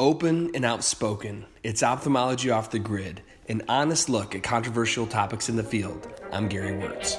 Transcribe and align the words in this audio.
Open 0.00 0.50
and 0.54 0.64
outspoken, 0.64 1.44
it's 1.62 1.82
ophthalmology 1.82 2.50
off 2.50 2.70
the 2.70 2.78
grid, 2.78 3.20
an 3.50 3.60
honest 3.68 4.08
look 4.08 4.34
at 4.34 4.42
controversial 4.42 5.06
topics 5.06 5.50
in 5.50 5.56
the 5.56 5.62
field. 5.62 6.08
I'm 6.32 6.48
Gary 6.48 6.70
Wörtz. 6.70 7.18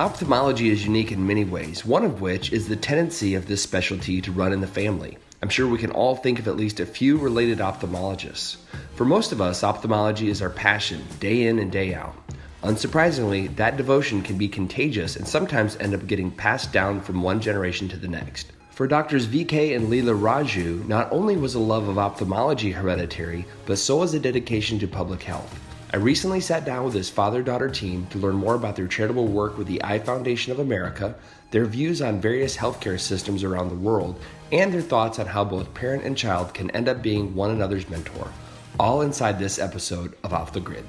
Ophthalmology 0.00 0.70
is 0.70 0.84
unique 0.84 1.12
in 1.12 1.24
many 1.24 1.44
ways, 1.44 1.84
one 1.84 2.04
of 2.04 2.20
which 2.20 2.52
is 2.52 2.66
the 2.66 2.74
tendency 2.74 3.36
of 3.36 3.46
this 3.46 3.62
specialty 3.62 4.20
to 4.20 4.32
run 4.32 4.52
in 4.52 4.60
the 4.60 4.66
family. 4.66 5.16
I'm 5.40 5.50
sure 5.50 5.68
we 5.68 5.78
can 5.78 5.92
all 5.92 6.16
think 6.16 6.40
of 6.40 6.48
at 6.48 6.56
least 6.56 6.80
a 6.80 6.86
few 6.86 7.16
related 7.16 7.58
ophthalmologists. 7.58 8.56
For 8.96 9.04
most 9.04 9.30
of 9.30 9.40
us, 9.40 9.62
ophthalmology 9.62 10.30
is 10.30 10.42
our 10.42 10.50
passion, 10.50 11.04
day 11.20 11.46
in 11.46 11.60
and 11.60 11.70
day 11.70 11.94
out. 11.94 12.23
Unsurprisingly, 12.64 13.54
that 13.56 13.76
devotion 13.76 14.22
can 14.22 14.38
be 14.38 14.48
contagious 14.48 15.16
and 15.16 15.28
sometimes 15.28 15.76
end 15.76 15.92
up 15.92 16.06
getting 16.06 16.30
passed 16.30 16.72
down 16.72 16.98
from 16.98 17.20
one 17.20 17.38
generation 17.38 17.88
to 17.90 17.98
the 17.98 18.08
next. 18.08 18.52
For 18.70 18.86
doctors 18.86 19.26
VK 19.26 19.76
and 19.76 19.88
Leela 19.88 20.18
Raju, 20.18 20.88
not 20.88 21.12
only 21.12 21.36
was 21.36 21.54
a 21.54 21.58
love 21.58 21.88
of 21.88 21.98
ophthalmology 21.98 22.72
hereditary, 22.72 23.44
but 23.66 23.76
so 23.76 23.98
was 23.98 24.14
a 24.14 24.18
dedication 24.18 24.78
to 24.78 24.88
public 24.88 25.22
health. 25.22 25.60
I 25.92 25.98
recently 25.98 26.40
sat 26.40 26.64
down 26.64 26.86
with 26.86 26.94
his 26.94 27.10
father 27.10 27.42
daughter 27.42 27.68
team 27.68 28.06
to 28.06 28.18
learn 28.18 28.36
more 28.36 28.54
about 28.54 28.76
their 28.76 28.88
charitable 28.88 29.28
work 29.28 29.58
with 29.58 29.66
the 29.66 29.84
Eye 29.84 29.98
Foundation 29.98 30.50
of 30.50 30.58
America, 30.58 31.14
their 31.50 31.66
views 31.66 32.00
on 32.00 32.18
various 32.18 32.56
healthcare 32.56 32.98
systems 32.98 33.44
around 33.44 33.68
the 33.68 33.74
world, 33.74 34.18
and 34.52 34.72
their 34.72 34.80
thoughts 34.80 35.18
on 35.18 35.26
how 35.26 35.44
both 35.44 35.74
parent 35.74 36.02
and 36.02 36.16
child 36.16 36.54
can 36.54 36.70
end 36.70 36.88
up 36.88 37.02
being 37.02 37.34
one 37.34 37.50
another's 37.50 37.90
mentor. 37.90 38.32
All 38.80 39.02
inside 39.02 39.38
this 39.38 39.58
episode 39.58 40.16
of 40.24 40.32
Off 40.32 40.54
the 40.54 40.60
Grid. 40.60 40.84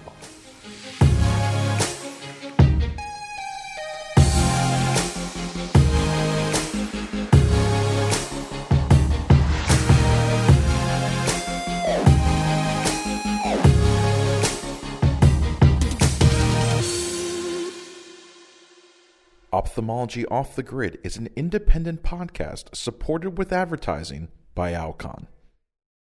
Ophthalmology 19.65 20.27
Off 20.27 20.55
the 20.55 20.61
Grid 20.61 20.99
is 21.03 21.17
an 21.17 21.27
independent 21.35 22.03
podcast 22.03 22.75
supported 22.75 23.39
with 23.39 23.51
advertising 23.51 24.27
by 24.53 24.73
Alcon. 24.73 25.25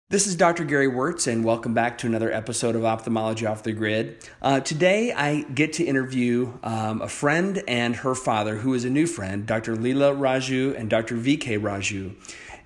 This 0.10 0.28
is 0.28 0.36
Dr. 0.36 0.66
Gary 0.66 0.90
Wörtz, 0.90 1.32
and 1.32 1.46
welcome 1.46 1.74
back 1.74 1.98
to 2.00 2.08
another 2.08 2.30
episode 2.30 2.76
of 2.76 2.84
Ophthalmology 2.84 3.46
Off 3.46 3.64
the 3.64 3.72
Grid. 3.72 4.18
Uh, 4.42 4.60
today, 4.60 5.14
I 5.14 5.44
get 5.44 5.72
to 5.74 5.86
interview 5.86 6.52
um, 6.62 7.02
a 7.02 7.08
friend 7.08 7.64
and 7.66 7.96
her 7.96 8.16
father, 8.16 8.58
who 8.58 8.74
is 8.74 8.84
a 8.84 8.90
new 8.90 9.08
friend, 9.08 9.46
Dr. 9.46 9.78
Leela 9.78 10.14
Raju 10.14 10.78
and 10.78 10.90
Dr. 10.90 11.16
VK 11.16 11.58
Raju. 11.58 12.16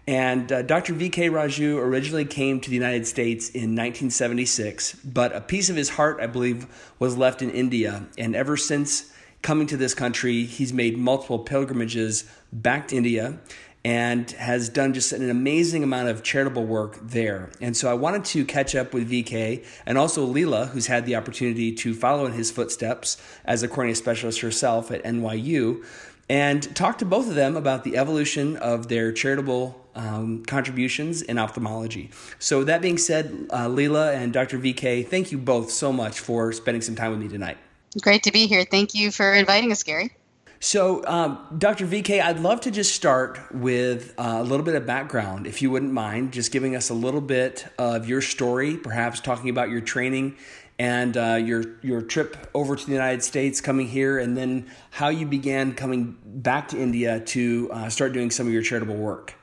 And 0.07 0.51
uh, 0.51 0.63
Dr. 0.63 0.95
VK 0.95 1.29
Raju 1.29 1.77
originally 1.77 2.25
came 2.25 2.59
to 2.59 2.69
the 2.71 2.75
United 2.75 3.05
States 3.05 3.49
in 3.49 3.75
1976, 3.75 4.95
but 5.05 5.35
a 5.35 5.41
piece 5.41 5.69
of 5.69 5.75
his 5.75 5.89
heart, 5.89 6.17
I 6.19 6.25
believe, 6.25 6.65
was 6.97 7.15
left 7.15 7.43
in 7.43 7.51
India. 7.51 8.07
And 8.17 8.35
ever 8.35 8.57
since 8.57 9.11
coming 9.41 9.67
to 9.67 9.77
this 9.77 9.93
country, 9.93 10.43
he's 10.43 10.73
made 10.73 10.97
multiple 10.97 11.39
pilgrimages 11.39 12.25
back 12.51 12.87
to 12.89 12.95
India 12.95 13.39
and 13.85 14.31
has 14.31 14.67
done 14.67 14.93
just 14.93 15.13
an 15.13 15.29
amazing 15.29 15.81
amount 15.81 16.09
of 16.09 16.21
charitable 16.21 16.65
work 16.65 16.97
there. 17.01 17.49
And 17.61 17.77
so 17.77 17.89
I 17.89 17.93
wanted 17.93 18.25
to 18.25 18.43
catch 18.43 18.75
up 18.75 18.93
with 18.93 19.09
VK 19.09 19.63
and 19.85 19.97
also 19.97 20.27
Leela, 20.27 20.67
who's 20.69 20.87
had 20.87 21.05
the 21.05 21.15
opportunity 21.15 21.71
to 21.75 21.93
follow 21.93 22.25
in 22.25 22.33
his 22.33 22.51
footsteps 22.51 23.15
as 23.45 23.63
a 23.63 23.67
cornea 23.69 23.95
specialist 23.95 24.41
herself 24.41 24.91
at 24.91 25.03
NYU, 25.05 25.85
and 26.29 26.75
talk 26.75 26.97
to 26.97 27.05
both 27.05 27.29
of 27.29 27.35
them 27.35 27.55
about 27.55 27.85
the 27.85 27.95
evolution 27.95 28.57
of 28.57 28.89
their 28.89 29.13
charitable 29.13 29.81
um, 29.95 30.43
contributions 30.43 31.21
in 31.21 31.37
ophthalmology. 31.37 32.11
So, 32.39 32.65
that 32.65 32.81
being 32.81 32.97
said, 32.97 33.47
uh, 33.49 33.67
Leela 33.67 34.13
and 34.13 34.33
Dr. 34.33 34.59
VK, 34.59 35.07
thank 35.07 35.31
you 35.31 35.37
both 35.37 35.71
so 35.71 35.93
much 35.93 36.19
for 36.19 36.51
spending 36.51 36.81
some 36.81 36.95
time 36.95 37.11
with 37.11 37.21
me 37.21 37.29
tonight. 37.29 37.57
Great 38.01 38.23
to 38.23 38.31
be 38.31 38.47
here. 38.47 38.65
Thank 38.69 38.93
you 38.93 39.11
for 39.11 39.33
inviting 39.33 39.71
us, 39.71 39.83
Gary. 39.83 40.11
So, 40.59 41.05
um, 41.05 41.55
Dr. 41.57 41.85
VK, 41.85 42.19
I'd 42.19 42.39
love 42.39 42.61
to 42.61 42.71
just 42.71 42.95
start 42.95 43.39
with 43.53 44.15
uh, 44.17 44.37
a 44.39 44.43
little 44.43 44.65
bit 44.65 44.73
of 44.73 44.87
background, 44.87 45.45
if 45.45 45.61
you 45.61 45.69
wouldn't 45.69 45.93
mind, 45.93 46.33
just 46.33 46.51
giving 46.51 46.75
us 46.75 46.89
a 46.89 46.95
little 46.95 47.21
bit 47.21 47.67
of 47.77 48.09
your 48.09 48.21
story, 48.21 48.75
perhaps 48.75 49.19
talking 49.19 49.49
about 49.49 49.69
your 49.69 49.81
training 49.81 50.35
and 50.79 51.15
uh, 51.17 51.35
your 51.35 51.63
your 51.81 52.01
trip 52.01 52.49
over 52.53 52.75
to 52.75 52.85
the 52.85 52.91
United 52.91 53.23
States, 53.23 53.61
coming 53.61 53.87
here, 53.87 54.19
and 54.19 54.37
then 54.37 54.67
how 54.91 55.09
you 55.09 55.25
began 55.25 55.73
coming 55.73 56.17
back 56.23 56.67
to 56.69 56.79
India 56.79 57.19
to 57.19 57.69
uh, 57.71 57.89
start 57.89 58.13
doing 58.13 58.31
some 58.31 58.47
of 58.47 58.53
your 58.53 58.61
charitable 58.61 58.95
work. 58.95 59.35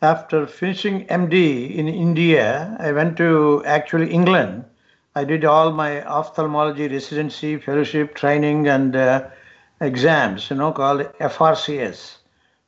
After 0.00 0.46
finishing 0.46 1.06
MD 1.06 1.74
in 1.74 1.86
India, 1.88 2.76
I 2.80 2.90
went 2.92 3.16
to 3.18 3.62
actually 3.64 4.10
England. 4.10 4.64
I 5.14 5.24
did 5.24 5.44
all 5.44 5.72
my 5.72 6.02
ophthalmology 6.04 6.88
residency, 6.88 7.58
fellowship, 7.58 8.14
training, 8.14 8.68
and 8.68 8.96
uh, 8.96 9.28
exams, 9.80 10.48
you 10.48 10.56
know, 10.56 10.72
called 10.72 11.00
FRCS, 11.20 12.16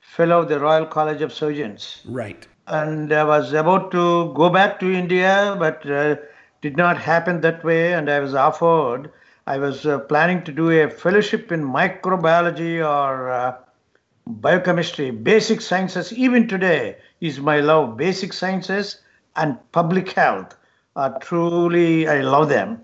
Fellow 0.01 0.43
of 0.43 0.49
the 0.49 0.61
Royal 0.61 0.85
College 0.85 1.23
of 1.23 1.33
Surgeons. 1.33 2.03
Right. 2.05 2.47
And 2.67 3.13
I 3.13 3.25
was 3.25 3.55
about 3.55 3.91
to 3.93 4.33
go 4.35 4.51
back 4.51 4.79
to 4.81 4.93
India, 4.93 5.57
but 5.59 5.89
uh, 5.91 6.17
did 6.61 6.77
not 6.77 6.99
happen 6.99 7.41
that 7.41 7.65
way. 7.65 7.95
And 7.95 8.11
I 8.11 8.21
was 8.21 8.35
offered, 8.35 9.11
I 9.47 9.57
was 9.57 9.87
uh, 9.87 10.01
planning 10.01 10.43
to 10.45 10.53
do 10.53 10.71
a 10.71 10.91
fellowship 10.91 11.51
in 11.51 11.63
microbiology 11.65 12.79
or 12.79 13.31
uh, 13.31 13.57
biochemistry, 14.27 15.11
basic 15.11 15.61
sciences. 15.63 16.13
Even 16.13 16.47
today 16.47 16.97
is 17.21 17.41
my 17.41 17.61
love, 17.61 17.97
basic 17.97 18.33
sciences 18.35 19.01
and 19.37 19.59
public 19.73 20.11
health. 20.13 20.57
Truly, 21.21 22.09
I 22.09 22.21
love 22.21 22.49
them. 22.49 22.81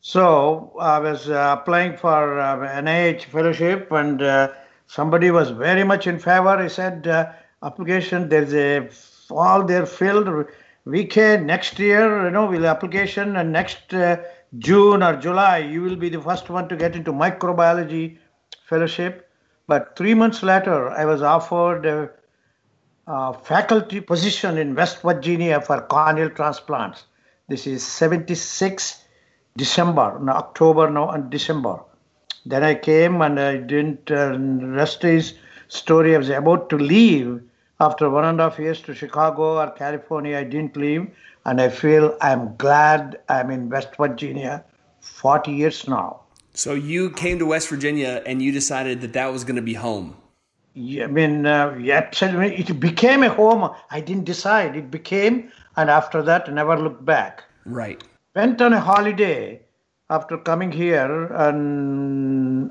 So 0.00 0.72
I 0.80 0.98
was 0.98 1.28
uh, 1.28 1.56
applying 1.60 1.96
for 1.96 2.40
uh, 2.40 2.56
NIH 2.56 3.24
fellowship, 3.24 3.92
and 3.92 4.22
uh, 4.22 4.48
somebody 4.86 5.30
was 5.30 5.50
very 5.50 5.84
much 5.84 6.06
in 6.06 6.18
favor. 6.18 6.62
He 6.62 6.68
said, 6.70 7.06
uh, 7.06 7.32
"Application, 7.62 8.28
there's 8.28 8.54
a 8.54 8.88
all 9.30 9.64
there 9.64 9.86
filled. 9.86 10.46
We 10.86 11.04
can 11.04 11.46
next 11.46 11.78
year, 11.78 12.24
you 12.24 12.30
know, 12.30 12.46
will 12.46 12.66
application, 12.66 13.36
and 13.36 13.52
next 13.52 13.92
uh, 13.92 14.16
June 14.58 15.02
or 15.02 15.16
July, 15.16 15.58
you 15.58 15.82
will 15.82 15.96
be 15.96 16.08
the 16.08 16.20
first 16.20 16.48
one 16.48 16.66
to 16.70 16.76
get 16.76 16.96
into 16.96 17.12
microbiology 17.12 18.18
fellowship." 18.64 19.28
But 19.68 19.94
three 19.96 20.14
months 20.14 20.42
later, 20.42 20.90
I 20.90 21.04
was 21.04 21.22
offered 21.22 21.84
a, 21.86 22.10
a 23.06 23.34
faculty 23.34 24.00
position 24.00 24.56
in 24.56 24.74
West 24.74 25.02
Virginia 25.02 25.60
for 25.60 25.82
corneal 25.82 26.30
transplants. 26.30 27.04
This 27.50 27.66
is 27.66 27.84
76 27.84 29.04
December, 29.56 30.20
no, 30.20 30.30
October, 30.32 30.88
now 30.88 31.10
and 31.10 31.28
December. 31.30 31.80
Then 32.46 32.62
I 32.62 32.76
came 32.76 33.20
and 33.22 33.40
I 33.40 33.56
didn't, 33.56 34.08
uh, 34.08 34.38
rest 34.38 35.02
is 35.02 35.34
story. 35.66 36.14
I 36.14 36.18
was 36.18 36.28
about 36.28 36.70
to 36.70 36.76
leave 36.78 37.42
after 37.80 38.08
one 38.08 38.24
and 38.24 38.40
a 38.40 38.44
half 38.44 38.60
years 38.60 38.80
to 38.82 38.94
Chicago 38.94 39.58
or 39.60 39.68
California. 39.72 40.38
I 40.38 40.44
didn't 40.44 40.76
leave. 40.76 41.10
And 41.44 41.60
I 41.60 41.70
feel 41.70 42.16
I'm 42.20 42.54
glad 42.56 43.18
I'm 43.28 43.50
in 43.50 43.68
West 43.68 43.96
Virginia 43.96 44.64
40 45.00 45.50
years 45.50 45.88
now. 45.88 46.20
So 46.54 46.74
you 46.74 47.10
came 47.10 47.40
to 47.40 47.46
West 47.46 47.68
Virginia 47.68 48.22
and 48.26 48.40
you 48.40 48.52
decided 48.52 49.00
that 49.00 49.12
that 49.14 49.32
was 49.32 49.42
going 49.42 49.56
to 49.56 49.62
be 49.62 49.74
home. 49.74 50.16
Yeah, 50.74 51.04
I 51.04 51.06
mean, 51.08 51.46
uh, 51.46 51.74
yeah, 51.80 52.08
it 52.12 52.78
became 52.78 53.24
a 53.24 53.28
home. 53.28 53.70
I 53.90 54.00
didn't 54.00 54.24
decide. 54.24 54.76
It 54.76 54.88
became, 54.88 55.50
and 55.76 55.90
after 55.90 56.22
that, 56.22 56.52
never 56.52 56.76
looked 56.76 57.04
back. 57.04 57.44
Right 57.64 58.02
went 58.34 58.62
on 58.62 58.72
a 58.72 58.80
holiday 58.80 59.60
after 60.08 60.38
coming 60.38 60.70
here 60.70 61.26
and 61.26 62.70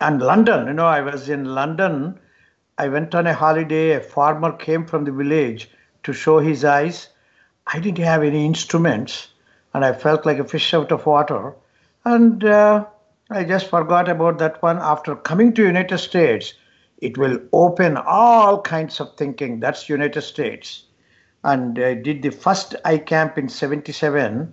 and 0.00 0.20
London. 0.20 0.66
You 0.66 0.72
know, 0.72 0.86
I 0.86 1.00
was 1.00 1.28
in 1.28 1.44
London. 1.44 2.18
I 2.78 2.88
went 2.88 3.14
on 3.14 3.28
a 3.28 3.34
holiday. 3.34 3.92
A 3.92 4.00
farmer 4.00 4.52
came 4.52 4.86
from 4.86 5.04
the 5.04 5.12
village 5.12 5.70
to 6.02 6.12
show 6.12 6.40
his 6.40 6.64
eyes. 6.64 7.08
I 7.68 7.78
didn't 7.78 8.04
have 8.04 8.24
any 8.24 8.44
instruments, 8.44 9.28
and 9.72 9.84
I 9.84 9.92
felt 9.92 10.26
like 10.26 10.38
a 10.38 10.44
fish 10.44 10.74
out 10.74 10.90
of 10.90 11.06
water. 11.06 11.54
And 12.04 12.44
uh, 12.44 12.86
I 13.30 13.44
just 13.44 13.70
forgot 13.70 14.08
about 14.08 14.38
that 14.38 14.60
one. 14.62 14.78
After 14.78 15.14
coming 15.14 15.54
to 15.54 15.62
United 15.62 15.98
States, 15.98 16.54
it 16.98 17.16
will 17.16 17.38
open 17.52 17.96
all 17.96 18.60
kinds 18.60 19.00
of 19.00 19.16
thinking. 19.16 19.60
That's 19.60 19.88
United 19.88 20.22
States 20.22 20.84
and 21.44 21.78
I 21.78 21.94
did 21.94 22.22
the 22.22 22.30
first 22.30 22.74
eye 22.84 22.98
camp 22.98 23.38
in 23.38 23.48
77, 23.48 24.52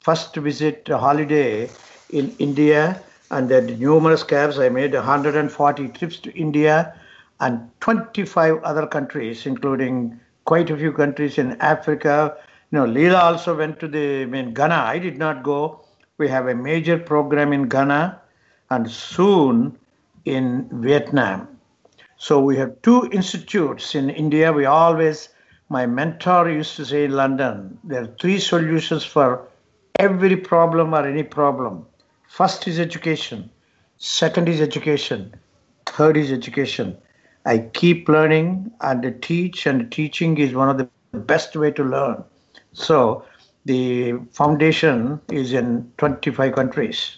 first 0.00 0.36
visit 0.36 0.90
uh, 0.90 0.98
holiday 0.98 1.70
in 2.10 2.34
India, 2.38 3.00
and 3.30 3.48
then 3.48 3.78
numerous 3.78 4.22
camps. 4.22 4.58
I 4.58 4.68
made 4.68 4.92
140 4.92 5.88
trips 5.88 6.18
to 6.18 6.36
India 6.36 6.94
and 7.40 7.70
25 7.80 8.62
other 8.62 8.86
countries, 8.86 9.46
including 9.46 10.20
quite 10.44 10.68
a 10.70 10.76
few 10.76 10.92
countries 10.92 11.38
in 11.38 11.52
Africa. 11.60 12.36
You 12.70 12.78
know, 12.78 12.86
Leela 12.86 13.20
also 13.20 13.56
went 13.56 13.80
to 13.80 13.88
the 13.88 14.22
I 14.22 14.26
mean 14.26 14.52
Ghana. 14.52 14.74
I 14.74 14.98
did 14.98 15.18
not 15.18 15.42
go. 15.42 15.80
We 16.18 16.28
have 16.28 16.48
a 16.48 16.54
major 16.54 16.98
program 16.98 17.52
in 17.52 17.68
Ghana 17.68 18.20
and 18.70 18.90
soon 18.90 19.78
in 20.24 20.68
Vietnam. 20.72 21.48
So 22.16 22.40
we 22.40 22.56
have 22.56 22.80
two 22.82 23.08
institutes 23.10 23.94
in 23.94 24.08
India. 24.08 24.52
We 24.52 24.64
always, 24.64 25.28
my 25.72 25.86
mentor 25.86 26.50
used 26.50 26.76
to 26.76 26.84
say 26.84 27.04
in 27.04 27.12
London, 27.12 27.78
there 27.82 28.02
are 28.02 28.14
three 28.20 28.38
solutions 28.38 29.04
for 29.04 29.48
every 29.98 30.36
problem 30.36 30.94
or 30.94 31.08
any 31.08 31.22
problem. 31.22 31.86
First 32.28 32.68
is 32.68 32.78
education, 32.78 33.50
second 33.96 34.50
is 34.50 34.60
education, 34.60 35.34
third 35.86 36.18
is 36.18 36.30
education. 36.30 36.98
I 37.46 37.58
keep 37.80 38.06
learning 38.06 38.70
and 38.82 39.22
teach, 39.22 39.66
and 39.66 39.90
teaching 39.90 40.36
is 40.36 40.52
one 40.54 40.68
of 40.68 40.76
the 40.76 40.88
best 41.18 41.56
way 41.56 41.70
to 41.70 41.82
learn. 41.82 42.22
So 42.74 43.24
the 43.64 44.12
foundation 44.30 45.20
is 45.30 45.54
in 45.54 45.90
25 45.96 46.54
countries. 46.54 47.16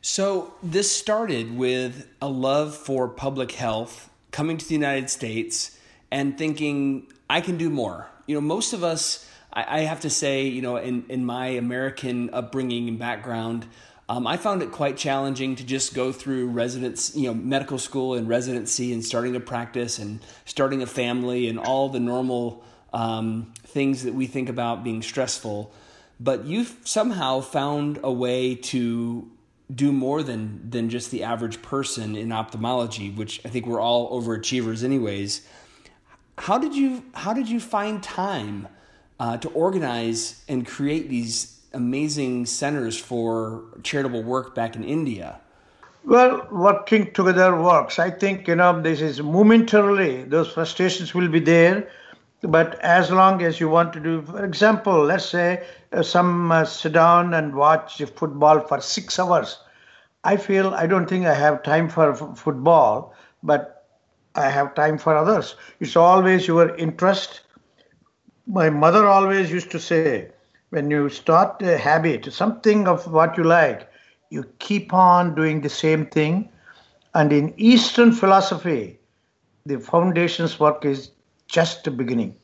So 0.00 0.54
this 0.62 0.90
started 0.90 1.56
with 1.56 2.08
a 2.22 2.28
love 2.28 2.74
for 2.74 3.08
public 3.08 3.52
health, 3.52 4.08
coming 4.30 4.56
to 4.56 4.66
the 4.66 4.74
United 4.74 5.10
States 5.10 5.78
and 6.14 6.38
thinking 6.38 7.08
I 7.28 7.40
can 7.40 7.56
do 7.56 7.68
more. 7.68 8.06
You 8.26 8.36
know, 8.36 8.40
most 8.40 8.72
of 8.72 8.84
us, 8.84 9.28
I, 9.52 9.80
I 9.80 9.80
have 9.80 10.00
to 10.02 10.10
say, 10.10 10.46
you 10.46 10.62
know, 10.62 10.76
in 10.76 11.04
in 11.08 11.26
my 11.26 11.48
American 11.48 12.30
upbringing 12.32 12.88
and 12.88 12.98
background. 12.98 13.66
Um, 14.06 14.26
I 14.26 14.36
found 14.36 14.62
it 14.62 14.70
quite 14.70 14.98
challenging 14.98 15.56
to 15.56 15.64
just 15.64 15.94
go 15.94 16.12
through 16.12 16.48
residence, 16.48 17.16
you 17.16 17.26
know, 17.26 17.34
medical 17.34 17.78
school 17.78 18.14
and 18.14 18.28
residency 18.28 18.92
and 18.92 19.02
starting 19.02 19.34
a 19.34 19.40
practice 19.40 19.98
and 19.98 20.20
starting 20.44 20.82
a 20.82 20.86
family 20.86 21.48
and 21.48 21.58
all 21.58 21.88
the 21.88 22.00
normal 22.00 22.62
um, 22.92 23.54
things 23.64 24.02
that 24.02 24.12
we 24.12 24.26
think 24.26 24.50
about 24.50 24.84
being 24.84 25.00
stressful. 25.00 25.72
But 26.20 26.44
you've 26.44 26.76
somehow 26.84 27.40
found 27.40 27.98
a 28.04 28.12
way 28.12 28.54
to 28.56 29.30
do 29.74 29.90
more 29.90 30.22
than 30.22 30.70
than 30.70 30.90
just 30.90 31.10
the 31.10 31.24
average 31.24 31.60
person 31.62 32.14
in 32.14 32.30
ophthalmology, 32.30 33.10
which 33.10 33.40
I 33.44 33.48
think 33.48 33.66
we're 33.66 33.80
all 33.80 34.20
overachievers 34.20 34.84
anyways. 34.84 35.40
How 36.38 36.58
did 36.58 36.74
you 36.74 37.04
how 37.14 37.32
did 37.32 37.48
you 37.48 37.60
find 37.60 38.02
time 38.02 38.68
uh, 39.20 39.36
to 39.38 39.48
organize 39.50 40.44
and 40.48 40.66
create 40.66 41.08
these 41.08 41.60
amazing 41.72 42.46
centers 42.46 42.98
for 42.98 43.64
charitable 43.82 44.22
work 44.22 44.54
back 44.54 44.76
in 44.76 44.84
India? 44.84 45.40
Well, 46.04 46.46
working 46.50 47.12
together 47.12 47.60
works. 47.60 47.98
I 47.98 48.10
think 48.10 48.48
you 48.48 48.56
know 48.56 48.80
this 48.80 49.00
is 49.00 49.22
momentarily. 49.22 50.24
Those 50.24 50.52
frustrations 50.52 51.14
will 51.14 51.28
be 51.28 51.40
there 51.40 51.88
but 52.46 52.78
as 52.80 53.10
long 53.10 53.42
as 53.42 53.58
you 53.58 53.68
want 53.68 53.92
to 53.94 54.00
do, 54.00 54.22
for 54.22 54.44
example, 54.44 55.04
let's 55.04 55.24
say 55.24 55.66
uh, 55.92 56.02
some 56.02 56.52
uh, 56.52 56.64
sit 56.64 56.92
down 56.92 57.34
and 57.34 57.54
watch 57.54 58.02
football 58.16 58.60
for 58.60 58.80
six 58.80 59.18
hours. 59.18 59.58
I 60.24 60.36
feel 60.36 60.74
I 60.74 60.86
don't 60.86 61.08
think 61.08 61.26
I 61.26 61.34
have 61.34 61.62
time 61.62 61.88
for 61.88 62.12
f- 62.12 62.38
football, 62.38 63.14
but 63.42 63.73
I 64.34 64.50
have 64.50 64.74
time 64.74 64.98
for 64.98 65.16
others. 65.16 65.54
It's 65.80 65.96
always 65.96 66.46
your 66.46 66.74
interest. 66.76 67.40
My 68.46 68.70
mother 68.70 69.06
always 69.06 69.50
used 69.50 69.70
to 69.70 69.80
say, 69.80 70.30
when 70.70 70.90
you 70.90 71.08
start 71.08 71.62
a 71.62 71.78
habit, 71.78 72.32
something 72.32 72.88
of 72.88 73.06
what 73.10 73.36
you 73.38 73.44
like, 73.44 73.88
you 74.30 74.44
keep 74.58 74.92
on 74.92 75.34
doing 75.34 75.60
the 75.60 75.68
same 75.68 76.06
thing. 76.06 76.48
And 77.14 77.32
in 77.32 77.54
Eastern 77.56 78.10
philosophy, 78.12 78.98
the 79.64 79.78
foundation's 79.78 80.58
work 80.58 80.84
is 80.84 81.12
just 81.46 81.84
the 81.84 81.90
beginning. 81.90 82.34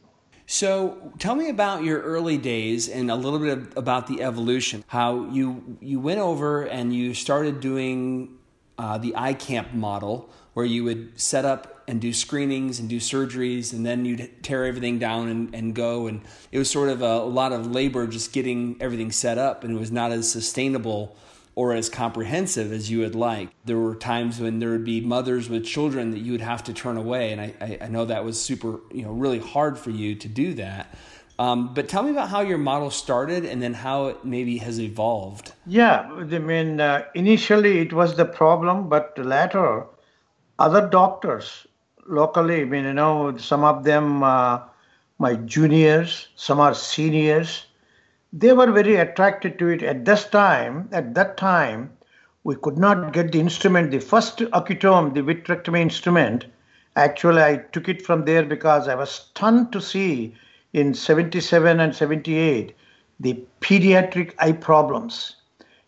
So, 0.47 1.13
tell 1.19 1.37
me 1.37 1.49
about 1.49 1.85
your 1.85 2.01
early 2.01 2.37
days 2.37 2.89
and 2.89 3.11
a 3.11 3.15
little 3.15 3.39
bit 3.39 3.73
about 3.77 4.09
the 4.09 4.23
evolution. 4.23 4.85
How 4.89 5.27
you 5.31 5.79
you 5.81 6.01
went 6.01 6.19
over 6.19 6.63
and 6.63 6.93
you 6.93 7.15
started 7.15 7.61
doing 7.61 8.37
uh, 8.77 8.99
the 8.99 9.15
eye 9.15 9.35
camp 9.35 9.73
model, 9.75 10.31
where 10.61 10.67
you 10.67 10.85
would 10.85 11.19
set 11.19 11.47
up 11.47 11.83
and 11.89 12.03
do 12.03 12.12
screenings 12.12 12.81
and 12.81 12.89
do 12.91 13.01
surgeries, 13.01 13.73
and 13.73 13.87
then 13.87 14.05
you'd 14.05 14.31
tear 14.43 14.67
everything 14.67 14.99
down 14.99 15.27
and, 15.31 15.55
and 15.55 15.75
go. 15.75 16.07
And 16.07 16.21
it 16.53 16.59
was 16.59 16.71
sort 16.71 16.91
of 16.91 17.01
a, 17.01 17.07
a 17.07 17.25
lot 17.25 17.53
of 17.53 17.67
labor 17.67 18.07
just 18.07 18.35
getting 18.35 18.77
everything 18.79 19.11
set 19.11 19.39
up, 19.39 19.65
and 19.65 19.75
it 19.75 19.81
was 19.81 19.91
not 19.91 20.12
as 20.12 20.31
sustainable 20.31 21.17
or 21.55 21.73
as 21.73 21.89
comprehensive 21.89 22.73
as 22.73 22.91
you 22.91 22.99
would 22.99 23.15
like. 23.15 23.49
There 23.65 23.79
were 23.79 23.95
times 23.95 24.39
when 24.39 24.59
there 24.59 24.69
would 24.69 24.85
be 24.85 25.01
mothers 25.01 25.49
with 25.49 25.65
children 25.65 26.11
that 26.11 26.21
you 26.21 26.33
would 26.33 26.43
have 26.43 26.63
to 26.65 26.75
turn 26.75 26.99
away, 26.99 27.33
and 27.33 27.41
I, 27.41 27.79
I 27.81 27.89
know 27.89 28.05
that 28.05 28.23
was 28.23 28.39
super, 28.39 28.81
you 28.93 29.05
know, 29.05 29.13
really 29.13 29.39
hard 29.39 29.79
for 29.79 29.89
you 29.89 30.15
to 30.15 30.29
do 30.29 30.53
that. 30.55 30.95
Um, 31.39 31.73
but 31.73 31.89
tell 31.89 32.03
me 32.03 32.11
about 32.11 32.29
how 32.29 32.43
your 32.43 32.59
model 32.59 32.91
started 32.91 33.47
and 33.47 33.63
then 33.63 33.73
how 33.73 34.09
it 34.09 34.27
maybe 34.27 34.59
has 34.59 34.79
evolved. 34.79 35.55
Yeah, 35.67 36.03
I 36.03 36.39
mean, 36.39 36.81
uh, 36.81 37.05
initially 37.15 37.79
it 37.79 37.95
was 37.95 38.15
the 38.15 38.27
problem, 38.27 38.91
but 38.91 39.17
later, 39.17 39.87
other 40.61 40.87
doctors 40.87 41.67
locally, 42.07 42.61
I 42.61 42.65
mean, 42.65 42.85
you 42.85 42.93
know, 42.93 43.35
some 43.39 43.65
of 43.65 43.85
them, 43.85 44.23
uh, 44.23 44.61
my 45.19 45.35
juniors, 45.35 46.29
some 46.37 46.61
are 46.61 46.75
seniors, 46.75 47.65
they 48.33 48.53
were 48.53 48.71
very 48.71 48.97
attracted 48.97 49.59
to 49.59 49.69
it 49.69 49.83
at 49.83 50.05
this 50.05 50.27
time. 50.27 50.89
At 50.93 51.15
that 51.15 51.39
time, 51.39 51.91
we 52.45 52.57
could 52.57 52.77
not 52.77 53.15
get 53.15 53.33
the 53.33 53.41
instrument. 53.41 53.91
The 53.91 54.01
first 54.01 54.39
Ocutome, 54.39 55.15
the 55.15 55.23
vitrectomy 55.23 55.81
instrument, 55.81 56.45
actually 56.95 57.43
I 57.43 57.56
took 57.73 57.89
it 57.89 58.05
from 58.05 58.27
there 58.27 58.45
because 58.45 58.87
I 58.87 58.95
was 58.95 59.11
stunned 59.11 59.73
to 59.73 59.81
see 59.81 60.35
in 60.75 60.93
77 60.93 61.81
and 61.81 61.97
78 61.97 62.77
the 63.19 63.43
pediatric 63.63 64.35
eye 64.39 64.53
problems. 64.53 65.37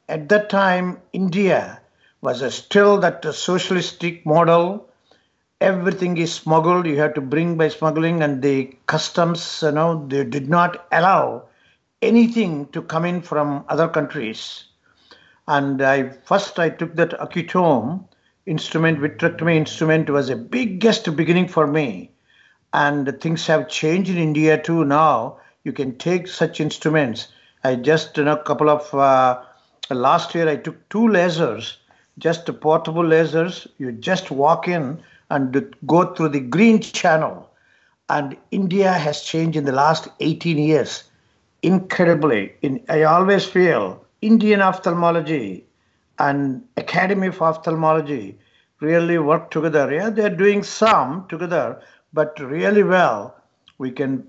At 0.09 0.31
that 0.31 0.49
time, 0.49 0.99
India 1.13 1.81
was 2.23 2.55
still 2.55 2.99
that 3.01 3.23
socialistic 3.35 4.25
model. 4.25 4.89
Everything 5.61 6.17
is 6.17 6.33
smuggled. 6.33 6.87
You 6.87 6.97
have 6.99 7.15
to 7.15 7.21
bring 7.21 7.57
by 7.57 7.69
smuggling, 7.69 8.23
and 8.23 8.41
the 8.41 8.75
customs, 8.87 9.61
you 9.63 9.73
know, 9.73 10.07
they 10.09 10.25
did 10.25 10.49
not 10.49 10.87
allow 10.91 11.45
anything 12.01 12.67
to 12.69 12.83
come 12.83 13.05
in 13.05 13.21
from 13.23 13.65
other 13.69 13.89
countries. 13.89 14.65
And 15.47 15.83
I 15.83 16.11
first 16.11 16.59
I 16.59 16.71
took 16.71 16.95
that 16.97 17.11
Ocutome 17.21 18.05
instrument, 18.47 19.01
vitrectomy 19.01 19.57
instrument 19.57 20.11
was 20.11 20.31
a 20.31 20.37
biggest 20.37 21.15
beginning 21.17 21.49
for 21.49 21.67
me. 21.67 22.11
And 22.73 23.21
things 23.21 23.47
have 23.47 23.69
changed 23.69 24.11
in 24.11 24.19
India 24.19 24.61
too 24.61 24.85
now. 24.85 25.39
You 25.65 25.73
can 25.73 25.99
take 25.99 26.27
such 26.27 26.61
instruments. 26.61 27.29
I 27.65 27.77
just, 27.77 28.17
you 28.17 28.25
know, 28.25 28.33
a 28.33 28.43
couple 28.43 28.71
of, 28.71 28.93
uh, 28.95 29.43
last 29.91 30.35
year 30.35 30.49
I 30.49 30.57
took 30.57 30.89
two 30.89 31.07
lasers, 31.07 31.77
just 32.19 32.47
portable 32.61 33.03
lasers. 33.03 33.67
You 33.79 33.93
just 33.93 34.31
walk 34.31 34.69
in 34.69 35.03
and 35.31 35.75
go 35.87 36.14
through 36.14 36.31
the 36.31 36.41
green 36.41 36.81
channel. 36.81 37.49
And 38.08 38.37
India 38.51 38.93
has 38.93 39.22
changed 39.22 39.56
in 39.56 39.65
the 39.65 39.72
last 39.72 40.08
18 40.20 40.58
years 40.58 41.05
incredibly. 41.63 42.53
In, 42.63 42.84
I 42.89 43.05
always 43.05 43.46
feel 43.46 44.05
Indian 44.20 44.60
ophthalmology 44.60 45.65
and 46.19 46.63
Academy 46.77 47.29
of 47.29 47.41
Ophthalmology 47.41 48.39
really 48.81 49.19
work 49.19 49.51
together. 49.51 49.93
Yeah, 49.93 50.10
they're 50.10 50.37
doing 50.37 50.63
some 50.63 51.27
together, 51.29 51.81
but 52.13 52.39
really 52.41 52.82
well, 52.82 53.34
we 53.79 53.91
can 53.91 54.27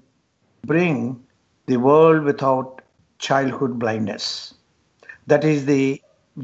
bring 0.66 1.22
the 1.66 1.78
world 1.78 2.24
without 2.24 2.82
childhood 3.20 3.80
blindness. 3.80 4.54
That 5.28 5.44
is 5.44 5.66
the 5.66 6.02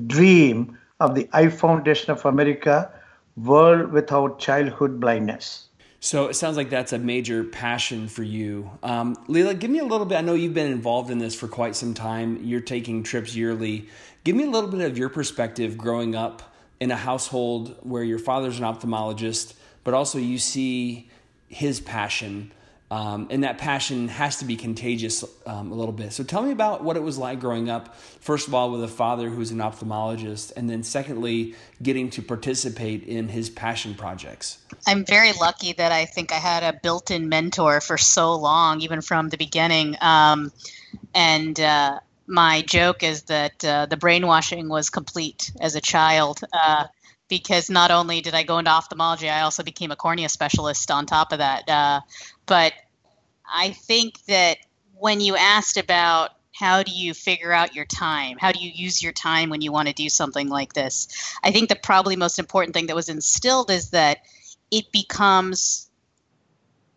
dream 0.07 0.77
of 0.99 1.15
the 1.15 1.29
Eye 1.33 1.49
Foundation 1.49 2.11
of 2.11 2.25
America, 2.25 2.91
world 3.37 3.91
without 3.91 4.39
childhood 4.39 4.99
blindness. 4.99 5.69
So 6.01 6.27
it 6.27 6.35
sounds 6.35 6.55
like 6.55 6.69
that's 6.69 6.93
a 6.93 6.97
major 6.97 7.43
passion 7.43 8.07
for 8.07 8.23
you. 8.23 8.71
Um, 8.83 9.15
Leela, 9.27 9.57
give 9.57 9.69
me 9.69 9.79
a 9.79 9.83
little 9.83 10.05
bit. 10.05 10.17
I 10.17 10.21
know 10.21 10.33
you've 10.33 10.53
been 10.53 10.71
involved 10.71 11.11
in 11.11 11.19
this 11.19 11.35
for 11.35 11.47
quite 11.47 11.75
some 11.75 11.93
time. 11.93 12.39
You're 12.41 12.61
taking 12.61 13.03
trips 13.03 13.35
yearly. 13.35 13.89
Give 14.23 14.35
me 14.35 14.43
a 14.43 14.49
little 14.49 14.69
bit 14.69 14.81
of 14.81 14.97
your 14.97 15.09
perspective 15.09 15.77
growing 15.77 16.15
up 16.15 16.55
in 16.79 16.91
a 16.91 16.95
household 16.95 17.75
where 17.81 18.03
your 18.03 18.19
father's 18.19 18.59
an 18.59 18.65
ophthalmologist, 18.65 19.55
but 19.83 19.93
also 19.93 20.17
you 20.17 20.37
see 20.37 21.09
his 21.49 21.81
passion 21.81 22.51
um, 22.91 23.27
and 23.29 23.43
that 23.43 23.59
passion 23.59 24.07
has 24.07 24.37
to 24.37 24.45
be 24.45 24.55
contagious 24.55 25.23
um, 25.45 25.71
a 25.71 25.75
little 25.75 25.93
bit. 25.93 26.11
So 26.11 26.23
tell 26.23 26.41
me 26.41 26.51
about 26.51 26.83
what 26.83 26.97
it 26.97 27.03
was 27.03 27.19
like 27.19 27.39
growing 27.39 27.69
up, 27.69 27.95
first 27.95 28.47
of 28.47 28.55
all, 28.55 28.71
with 28.71 28.83
a 28.83 28.87
father 28.87 29.29
who's 29.29 29.51
an 29.51 29.59
ophthalmologist, 29.59 30.53
and 30.55 30.67
then 30.67 30.81
secondly, 30.81 31.53
getting 31.83 32.09
to 32.11 32.23
participate 32.23 33.03
in 33.03 33.27
his 33.27 33.49
passion 33.49 33.93
projects. 33.93 34.57
I'm 34.87 35.05
very 35.05 35.33
lucky 35.33 35.73
that 35.73 35.91
I 35.91 36.05
think 36.05 36.31
I 36.31 36.37
had 36.37 36.63
a 36.63 36.79
built 36.81 37.11
in 37.11 37.29
mentor 37.29 37.79
for 37.79 37.97
so 37.97 38.33
long, 38.35 38.81
even 38.81 39.01
from 39.01 39.29
the 39.29 39.37
beginning. 39.37 39.95
Um, 40.01 40.51
and 41.13 41.59
uh, 41.59 41.99
my 42.25 42.63
joke 42.63 43.03
is 43.03 43.23
that 43.23 43.63
uh, 43.63 43.85
the 43.85 43.97
brainwashing 43.97 44.67
was 44.67 44.89
complete 44.89 45.51
as 45.61 45.75
a 45.75 45.81
child. 45.81 46.41
Uh, 46.51 46.85
because 47.29 47.69
not 47.69 47.91
only 47.91 48.21
did 48.21 48.33
I 48.33 48.43
go 48.43 48.57
into 48.57 48.71
ophthalmology, 48.71 49.29
I 49.29 49.41
also 49.41 49.63
became 49.63 49.91
a 49.91 49.95
cornea 49.95 50.27
specialist 50.27 50.91
on 50.91 51.05
top 51.05 51.31
of 51.31 51.37
that. 51.37 51.69
Uh, 51.69 52.01
but 52.49 52.73
I 53.49 53.69
think 53.69 54.25
that 54.25 54.57
when 54.95 55.21
you 55.21 55.37
asked 55.37 55.77
about 55.77 56.31
how 56.53 56.83
do 56.83 56.91
you 56.91 57.13
figure 57.13 57.53
out 57.53 57.75
your 57.75 57.85
time, 57.85 58.37
how 58.37 58.51
do 58.51 58.59
you 58.59 58.71
use 58.73 59.01
your 59.01 59.13
time 59.13 59.49
when 59.49 59.61
you 59.61 59.71
want 59.71 59.87
to 59.87 59.93
do 59.93 60.09
something 60.09 60.49
like 60.49 60.73
this, 60.73 61.07
I 61.41 61.51
think 61.51 61.69
the 61.69 61.75
probably 61.75 62.17
most 62.17 62.37
important 62.37 62.73
thing 62.73 62.87
that 62.87 62.95
was 62.95 63.07
instilled 63.07 63.71
is 63.71 63.91
that 63.91 64.17
it 64.71 64.91
becomes 64.91 65.89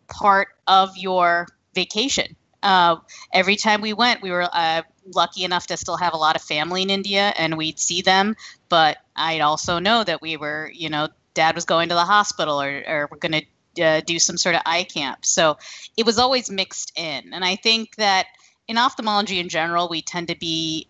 part 0.07 0.49
of 0.67 0.97
your 0.97 1.47
vacation. 1.73 2.35
Uh, 2.61 2.97
every 3.31 3.55
time 3.55 3.81
we 3.81 3.93
went, 3.93 4.21
we 4.21 4.31
were 4.31 4.47
uh, 4.51 4.81
lucky 5.13 5.43
enough 5.43 5.67
to 5.67 5.77
still 5.77 5.97
have 5.97 6.13
a 6.13 6.17
lot 6.17 6.35
of 6.35 6.41
family 6.41 6.81
in 6.81 6.89
India, 6.89 7.33
and 7.37 7.57
we'd 7.57 7.79
see 7.79 8.01
them. 8.01 8.35
But 8.69 8.97
I'd 9.15 9.41
also 9.41 9.79
know 9.79 10.03
that 10.03 10.21
we 10.21 10.35
were, 10.35 10.71
you 10.73 10.89
know, 10.89 11.09
dad 11.33 11.55
was 11.55 11.65
going 11.65 11.89
to 11.89 11.95
the 11.95 12.05
hospital, 12.05 12.61
or, 12.61 12.83
or 12.87 13.07
we're 13.11 13.17
going 13.17 13.33
to 13.33 13.45
uh, 13.81 14.01
do 14.01 14.19
some 14.19 14.37
sort 14.37 14.55
of 14.55 14.61
eye 14.65 14.83
camp. 14.83 15.25
So 15.25 15.57
it 15.97 16.05
was 16.05 16.19
always 16.19 16.49
mixed 16.49 16.97
in, 16.97 17.33
and 17.33 17.43
I 17.43 17.55
think 17.55 17.95
that 17.95 18.27
in 18.67 18.77
ophthalmology 18.77 19.39
in 19.39 19.49
general, 19.49 19.89
we 19.89 20.01
tend 20.01 20.29
to 20.29 20.37
be, 20.37 20.87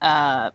uh, 0.00 0.50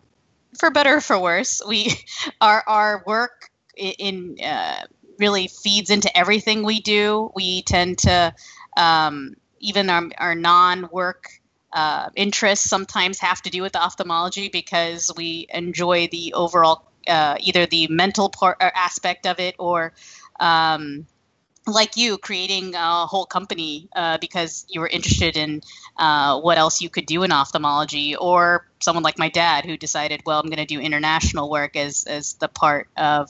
for 0.60 0.72
better 0.72 0.96
or 0.96 1.02
for 1.02 1.20
worse, 1.20 1.62
we 1.68 1.92
our 2.42 2.64
our 2.68 3.04
work 3.06 3.50
in, 3.78 4.38
uh, 4.44 4.86
really 5.20 5.48
feeds 5.48 5.90
into 5.90 6.16
everything 6.18 6.64
we 6.64 6.82
do. 6.82 7.32
We 7.36 7.62
tend 7.62 8.00
to 8.00 8.34
um, 8.78 9.36
even 9.60 9.90
our, 9.90 10.04
our 10.18 10.36
non-work 10.36 11.30
uh, 11.74 12.10
interests 12.16 12.70
sometimes 12.70 13.20
have 13.20 13.42
to 13.42 13.50
do 13.50 13.62
with 13.62 13.76
ophthalmology 13.76 14.50
because 14.50 15.12
we 15.16 15.48
enjoy 15.54 16.08
the 16.12 16.34
overall 16.34 16.90
uh, 17.08 17.36
either 17.40 17.66
the 17.66 17.88
mental 17.90 18.30
part 18.30 18.58
aspect 18.60 19.28
of 19.28 19.40
it 19.40 19.56
or 19.60 19.94
um, 20.40 21.06
like 21.68 21.98
you 21.98 22.18
creating 22.18 22.76
a 22.76 23.06
whole 23.08 23.26
company 23.26 23.90
uh, 23.96 24.18
because 24.20 24.66
you 24.70 24.80
were 24.80 24.88
interested 24.88 25.36
in 25.36 25.62
uh, 25.98 26.40
what 26.40 26.58
else 26.58 26.82
you 26.82 26.90
could 26.90 27.06
do 27.06 27.24
in 27.24 27.32
ophthalmology 27.32 28.16
or 28.16 28.68
someone 28.80 29.04
like 29.04 29.18
my 29.18 29.30
dad 29.30 29.66
who 29.66 29.76
decided 29.76 30.22
well 30.26 30.40
i'm 30.40 30.46
going 30.46 30.58
to 30.58 30.66
do 30.66 30.80
international 30.80 31.50
work 31.50 31.76
as, 31.76 32.04
as 32.04 32.34
the 32.36 32.48
part 32.48 32.88
of 32.98 33.30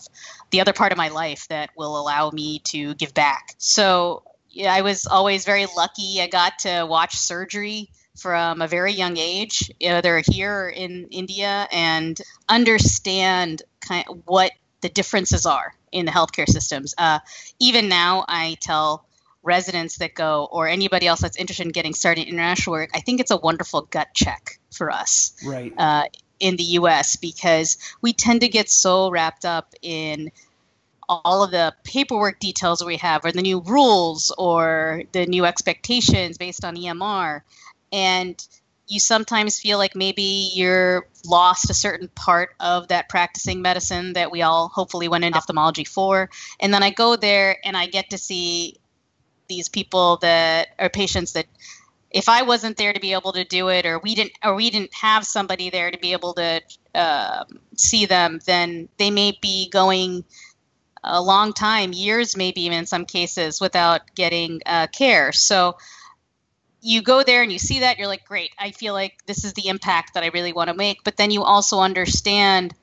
the 0.51 0.61
other 0.61 0.73
part 0.73 0.91
of 0.91 0.97
my 0.97 1.09
life 1.09 1.47
that 1.49 1.69
will 1.77 1.99
allow 1.99 2.29
me 2.31 2.59
to 2.59 2.93
give 2.95 3.13
back. 3.13 3.55
So 3.57 4.23
yeah, 4.49 4.73
i 4.73 4.81
was 4.81 5.05
always 5.05 5.45
very 5.45 5.65
lucky. 5.75 6.21
I 6.21 6.27
got 6.27 6.59
to 6.59 6.85
watch 6.89 7.15
surgery 7.17 7.89
from 8.17 8.61
a 8.61 8.67
very 8.67 8.93
young 8.93 9.17
age 9.17 9.69
either 9.79 10.23
here 10.25 10.69
in 10.69 11.05
india 11.11 11.67
and 11.69 12.21
understand 12.47 13.61
kind 13.81 14.05
of 14.07 14.21
what 14.23 14.53
the 14.79 14.87
differences 14.87 15.45
are 15.45 15.75
in 15.95 16.05
the 16.05 16.11
healthcare 16.11 16.47
systems. 16.47 16.93
Uh, 16.97 17.19
even 17.59 17.87
now, 17.87 18.25
I 18.27 18.57
tell 18.59 19.05
residents 19.43 19.97
that 19.99 20.13
go 20.13 20.47
or 20.51 20.67
anybody 20.67 21.07
else 21.07 21.21
that's 21.21 21.37
interested 21.37 21.65
in 21.65 21.71
getting 21.71 21.93
started 21.93 22.23
in 22.23 22.33
international 22.33 22.73
work, 22.73 22.89
I 22.93 22.99
think 22.99 23.21
it's 23.21 23.31
a 23.31 23.37
wonderful 23.37 23.83
gut 23.83 24.09
check 24.13 24.59
for 24.71 24.91
us. 24.91 25.33
Right. 25.45 25.73
Uh, 25.77 26.05
in 26.37 26.57
the 26.57 26.63
US 26.63 27.15
because 27.15 27.77
we 28.01 28.11
tend 28.11 28.41
to 28.41 28.49
get 28.49 28.69
so 28.69 29.09
wrapped 29.09 29.45
up 29.45 29.73
in 29.81 30.31
all 31.07 31.43
of 31.43 31.51
the 31.51 31.73
paperwork 31.85 32.39
details 32.39 32.83
we 32.83 32.97
have 32.97 33.23
or 33.23 33.31
the 33.31 33.41
new 33.41 33.61
rules 33.61 34.33
or 34.37 35.03
the 35.13 35.25
new 35.25 35.45
expectations 35.45 36.37
based 36.37 36.65
on 36.65 36.75
EMR 36.75 37.41
and 37.93 38.47
you 38.87 38.99
sometimes 38.99 39.59
feel 39.59 39.77
like 39.77 39.95
maybe 39.95 40.51
you're 40.53 41.07
lost 41.25 41.69
a 41.69 41.73
certain 41.73 42.07
part 42.09 42.55
of 42.59 42.87
that 42.89 43.09
practicing 43.09 43.61
medicine 43.61 44.13
that 44.13 44.31
we 44.31 44.41
all 44.41 44.67
hopefully 44.67 45.07
went 45.07 45.23
into 45.23 45.37
ophthalmology 45.37 45.83
for. 45.83 46.29
And 46.59 46.73
then 46.73 46.83
I 46.83 46.91
go 46.91 47.15
there 47.15 47.57
and 47.65 47.75
I 47.75 47.87
get 47.87 48.11
to 48.11 48.17
see 48.17 48.77
these 49.47 49.69
people 49.69 50.17
that 50.17 50.69
are 50.79 50.89
patients 50.89 51.33
that 51.33 51.47
if 52.11 52.29
I 52.29 52.43
wasn't 52.43 52.77
there 52.77 52.93
to 52.93 52.99
be 52.99 53.13
able 53.13 53.33
to 53.33 53.43
do 53.43 53.67
it, 53.67 53.85
or 53.85 53.99
we 53.99 54.15
didn't, 54.15 54.33
or 54.43 54.55
we 54.55 54.69
didn't 54.69 54.93
have 54.93 55.25
somebody 55.25 55.69
there 55.69 55.91
to 55.91 55.97
be 55.97 56.13
able 56.13 56.33
to 56.35 56.61
uh, 56.93 57.43
see 57.75 58.05
them, 58.05 58.39
then 58.45 58.87
they 58.97 59.11
may 59.11 59.37
be 59.41 59.69
going 59.69 60.23
a 61.03 61.21
long 61.21 61.51
time, 61.51 61.91
years, 61.91 62.37
maybe 62.37 62.61
even 62.61 62.79
in 62.79 62.85
some 62.85 63.05
cases, 63.05 63.59
without 63.59 64.01
getting 64.15 64.61
uh, 64.65 64.87
care. 64.87 65.31
So 65.33 65.77
you 66.87 67.01
go 67.01 67.23
there 67.23 67.41
and 67.41 67.51
you 67.51 67.57
see 67.57 67.79
that 67.79 67.97
you're 67.97 68.07
like 68.07 68.23
great 68.25 68.51
i 68.59 68.69
feel 68.71 68.93
like 68.93 69.17
this 69.25 69.43
is 69.43 69.53
the 69.53 69.67
impact 69.67 70.13
that 70.13 70.23
i 70.23 70.27
really 70.27 70.53
want 70.53 70.69
to 70.69 70.75
make. 70.75 71.03
But 71.03 71.17
then 71.17 71.31
you 71.31 71.43
also 71.43 71.79
understand 71.79 72.73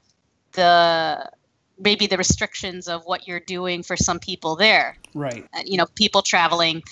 the 0.52 1.30
maybe 1.78 2.06
the 2.06 2.18
restrictions 2.18 2.86
of 2.86 3.04
what 3.04 3.26
you're 3.26 3.40
doing 3.40 3.82
for 3.82 3.96
some 3.96 4.20
people 4.20 4.56
there. 4.56 4.96
Right. 5.14 5.48
Uh, 5.54 5.62
you 5.64 5.78
know 5.78 5.86
people 5.94 6.22
traveling 6.22 6.82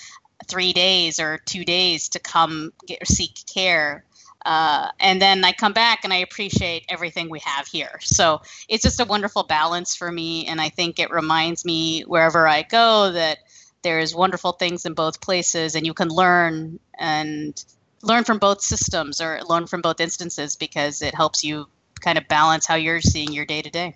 three 0.47 0.73
days 0.73 1.19
or 1.19 1.39
two 1.45 1.63
days 1.63 2.09
to 2.09 2.19
come 2.19 2.73
get 2.87 3.07
seek 3.07 3.39
care. 3.53 4.03
Uh, 4.43 4.89
and 4.99 5.21
then 5.21 5.43
I 5.43 5.51
come 5.51 5.71
back 5.71 5.99
and 6.03 6.11
I 6.11 6.17
appreciate 6.17 6.85
everything 6.89 7.29
we 7.29 7.39
have 7.45 7.67
here. 7.67 7.99
So 8.01 8.41
it's 8.67 8.81
just 8.81 8.99
a 8.99 9.05
wonderful 9.05 9.43
balance 9.43 9.95
for 9.95 10.11
me, 10.11 10.47
and 10.47 10.59
I 10.59 10.69
think 10.69 10.97
it 10.97 11.11
reminds 11.11 11.63
me 11.63 12.01
wherever 12.01 12.47
I 12.47 12.63
go 12.63 13.11
that 13.11 13.37
there's 13.83 14.15
wonderful 14.15 14.51
things 14.53 14.85
in 14.85 14.93
both 14.93 15.21
places 15.21 15.75
and 15.75 15.85
you 15.85 15.93
can 15.93 16.09
learn 16.09 16.79
and 16.99 17.63
learn 18.01 18.23
from 18.23 18.37
both 18.37 18.61
systems 18.61 19.21
or 19.21 19.41
learn 19.47 19.67
from 19.67 19.81
both 19.81 19.99
instances 19.99 20.55
because 20.55 21.01
it 21.01 21.13
helps 21.13 21.43
you 21.43 21.67
kind 22.01 22.17
of 22.17 22.27
balance 22.27 22.65
how 22.65 22.75
you're 22.75 23.01
seeing 23.01 23.31
your 23.31 23.45
day 23.45 23.61
to 23.61 23.69
day 23.69 23.95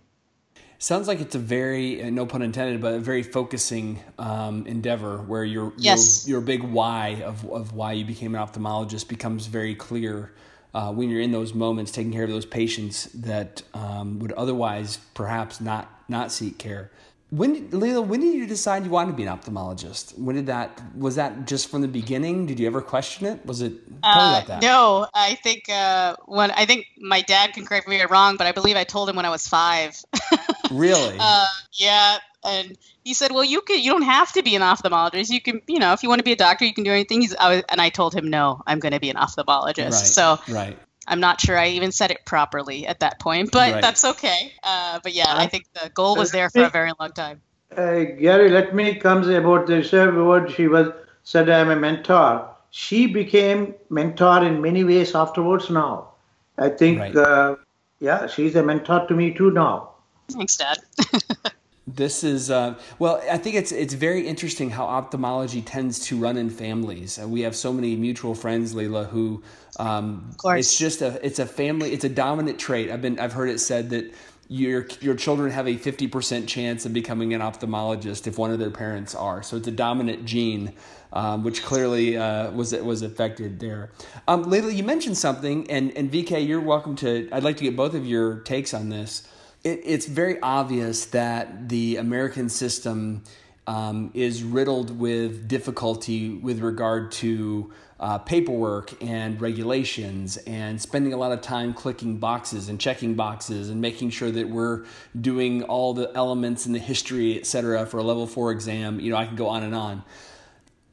sounds 0.77 1.07
like 1.07 1.19
it's 1.19 1.35
a 1.35 1.39
very 1.39 2.03
uh, 2.03 2.09
no 2.09 2.25
pun 2.25 2.41
intended 2.41 2.81
but 2.81 2.93
a 2.93 2.99
very 2.99 3.23
focusing 3.23 3.99
um, 4.19 4.65
endeavor 4.67 5.17
where 5.17 5.43
your, 5.43 5.73
yes. 5.77 6.27
your 6.27 6.35
your 6.37 6.45
big 6.45 6.63
why 6.63 7.21
of, 7.23 7.49
of 7.49 7.73
why 7.73 7.93
you 7.93 8.05
became 8.05 8.35
an 8.35 8.41
ophthalmologist 8.45 9.07
becomes 9.07 9.47
very 9.47 9.75
clear 9.75 10.33
uh, 10.73 10.91
when 10.91 11.09
you're 11.09 11.21
in 11.21 11.31
those 11.31 11.53
moments 11.53 11.91
taking 11.91 12.11
care 12.11 12.23
of 12.23 12.29
those 12.29 12.45
patients 12.45 13.05
that 13.13 13.61
um, 13.73 14.19
would 14.19 14.33
otherwise 14.33 14.97
perhaps 15.13 15.61
not 15.61 15.89
not 16.09 16.31
seek 16.31 16.57
care 16.57 16.91
when 17.31 17.69
Leela, 17.69 18.05
when 18.05 18.21
did 18.21 18.35
you 18.35 18.45
decide 18.45 18.83
you 18.85 18.91
wanted 18.91 19.11
to 19.11 19.17
be 19.17 19.23
an 19.23 19.35
ophthalmologist? 19.35 20.17
When 20.17 20.35
did 20.35 20.45
that 20.45 20.79
was 20.95 21.15
that 21.15 21.47
just 21.47 21.69
from 21.69 21.81
the 21.81 21.87
beginning? 21.87 22.45
Did 22.45 22.59
you 22.59 22.67
ever 22.67 22.81
question 22.81 23.25
it? 23.25 23.45
Was 23.45 23.61
it 23.61 23.73
uh, 24.03 24.43
No, 24.61 25.07
I 25.13 25.35
think 25.35 25.67
uh, 25.67 26.15
when 26.25 26.51
I 26.51 26.65
think 26.65 26.85
my 26.99 27.21
dad 27.21 27.53
can 27.53 27.65
correct 27.65 27.87
me 27.87 27.95
if 27.95 28.03
I'm 28.03 28.11
wrong, 28.11 28.37
but 28.37 28.45
I 28.45 28.51
believe 28.51 28.75
I 28.75 28.83
told 28.83 29.09
him 29.09 29.15
when 29.15 29.25
I 29.25 29.31
was 29.31 29.47
five. 29.47 29.99
really? 30.71 31.17
Uh, 31.19 31.47
yeah, 31.73 32.19
and 32.45 32.77
he 33.03 33.15
said, 33.15 33.31
"Well, 33.31 33.43
you 33.43 33.61
can. 33.61 33.79
You 33.79 33.91
don't 33.91 34.03
have 34.03 34.31
to 34.33 34.43
be 34.43 34.55
an 34.55 34.61
ophthalmologist. 34.61 35.29
You 35.29 35.41
can, 35.41 35.61
you 35.67 35.79
know, 35.79 35.93
if 35.93 36.03
you 36.03 36.09
want 36.09 36.19
to 36.19 36.23
be 36.23 36.31
a 36.31 36.37
doctor, 36.37 36.63
you 36.63 36.73
can 36.73 36.83
do 36.83 36.91
anything." 36.91 37.21
He's, 37.21 37.35
I 37.35 37.55
was, 37.55 37.63
and 37.69 37.81
I 37.81 37.89
told 37.89 38.13
him, 38.13 38.29
"No, 38.29 38.61
I'm 38.67 38.79
going 38.79 38.93
to 38.93 38.99
be 38.99 39.09
an 39.09 39.15
ophthalmologist." 39.15 39.91
Right, 39.91 39.93
so 39.93 40.39
right. 40.49 40.77
I'm 41.07 41.19
not 41.19 41.39
sure 41.39 41.57
I 41.57 41.69
even 41.69 41.91
said 41.91 42.11
it 42.11 42.25
properly 42.25 42.87
at 42.87 42.99
that 42.99 43.19
point, 43.19 43.51
but 43.51 43.73
right. 43.73 43.81
that's 43.81 44.03
okay. 44.03 44.53
Uh, 44.63 44.99
but 45.03 45.13
yeah, 45.13 45.33
I 45.35 45.47
think 45.47 45.65
the 45.73 45.89
goal 45.89 46.15
was 46.15 46.31
there 46.31 46.49
for 46.49 46.63
a 46.63 46.69
very 46.69 46.91
long 46.99 47.11
time. 47.11 47.41
Uh, 47.75 48.03
Gary, 48.03 48.49
let 48.49 48.73
me 48.73 48.95
come 48.95 49.29
about 49.29 49.67
the 49.67 50.23
word 50.25 50.51
she 50.51 50.67
was 50.67 50.89
said 51.23 51.49
I'm 51.49 51.69
a 51.69 51.75
mentor. 51.75 52.47
She 52.69 53.07
became 53.07 53.75
mentor 53.89 54.45
in 54.45 54.61
many 54.61 54.83
ways 54.83 55.15
afterwards. 55.15 55.69
Now, 55.69 56.09
I 56.57 56.69
think, 56.69 56.99
right. 56.99 57.15
uh, 57.15 57.55
yeah, 57.99 58.27
she's 58.27 58.55
a 58.55 58.63
mentor 58.63 59.05
to 59.07 59.13
me 59.13 59.33
too 59.33 59.51
now. 59.51 59.91
Thanks, 60.29 60.57
Dad. 60.57 60.77
This 61.87 62.23
is 62.23 62.49
uh, 62.49 62.79
well. 62.97 63.21
I 63.31 63.37
think 63.37 63.55
it's 63.55 63.71
it's 63.71 63.93
very 63.93 64.27
interesting 64.27 64.71
how 64.71 64.85
ophthalmology 64.85 65.61
tends 65.61 65.99
to 66.07 66.17
run 66.17 66.35
in 66.35 66.49
families. 66.49 67.19
Uh, 67.21 67.27
we 67.27 67.41
have 67.41 67.55
so 67.55 67.71
many 67.71 67.95
mutual 67.95 68.33
friends, 68.33 68.73
Leela, 68.73 69.07
who 69.07 69.43
um, 69.79 70.35
it's 70.43 70.77
just 70.77 71.01
a 71.01 71.25
it's 71.25 71.39
a 71.39 71.45
family. 71.45 71.93
It's 71.93 72.03
a 72.03 72.09
dominant 72.09 72.59
trait. 72.59 72.91
I've 72.91 73.01
been 73.01 73.19
I've 73.19 73.33
heard 73.33 73.49
it 73.49 73.59
said 73.59 73.89
that 73.91 74.13
your 74.47 74.87
your 75.01 75.15
children 75.15 75.51
have 75.51 75.67
a 75.67 75.77
fifty 75.77 76.07
percent 76.07 76.47
chance 76.47 76.85
of 76.85 76.93
becoming 76.93 77.33
an 77.33 77.41
ophthalmologist 77.41 78.27
if 78.27 78.37
one 78.37 78.51
of 78.51 78.59
their 78.59 78.71
parents 78.71 79.15
are. 79.15 79.43
So 79.43 79.57
it's 79.57 79.67
a 79.67 79.71
dominant 79.71 80.25
gene. 80.25 80.73
Um, 81.13 81.45
which 81.45 81.63
clearly 81.63 82.17
uh, 82.17 82.51
was 82.51 82.73
was 82.73 83.01
affected 83.01 83.61
there. 83.61 83.89
Um, 84.27 84.51
you 84.53 84.83
mentioned 84.83 85.17
something, 85.17 85.71
and 85.71 85.95
and 85.95 86.11
VK, 86.11 86.45
you're 86.45 86.59
welcome 86.59 86.97
to. 86.97 87.29
I'd 87.31 87.43
like 87.43 87.55
to 87.57 87.63
get 87.63 87.77
both 87.77 87.93
of 87.93 88.05
your 88.05 88.39
takes 88.39 88.73
on 88.73 88.89
this 88.89 89.25
it, 89.65 89.81
it's 89.83 90.05
very 90.05 90.39
obvious 90.39 91.05
that 91.07 91.67
the 91.67 91.97
American 91.97 92.47
system 92.47 93.23
um, 93.67 94.11
is 94.13 94.43
riddled 94.43 94.99
with 94.99 95.47
difficulty 95.47 96.29
with 96.29 96.59
regard 96.59 97.11
to 97.11 97.71
uh, 97.99 98.17
paperwork 98.19 99.01
and 99.01 99.39
regulations 99.39 100.37
and 100.37 100.81
spending 100.81 101.13
a 101.13 101.17
lot 101.17 101.31
of 101.31 101.41
time 101.41 101.73
clicking 101.73 102.17
boxes 102.17 102.69
and 102.69 102.79
checking 102.79 103.15
boxes 103.15 103.69
and 103.69 103.79
making 103.79 104.09
sure 104.09 104.31
that 104.31 104.49
we're 104.49 104.85
doing 105.19 105.63
all 105.63 105.93
the 105.93 106.11
elements 106.13 106.65
in 106.65 106.73
the 106.73 106.79
history, 106.79 107.37
et 107.37 107.45
cetera, 107.45 107.85
for 107.85 107.97
a 107.97 108.03
level 108.03 108.27
four 108.27 108.51
exam. 108.51 108.99
You 108.99 109.11
know, 109.11 109.17
I 109.17 109.25
can 109.25 109.35
go 109.35 109.47
on 109.47 109.63
and 109.63 109.73
on. 109.73 110.03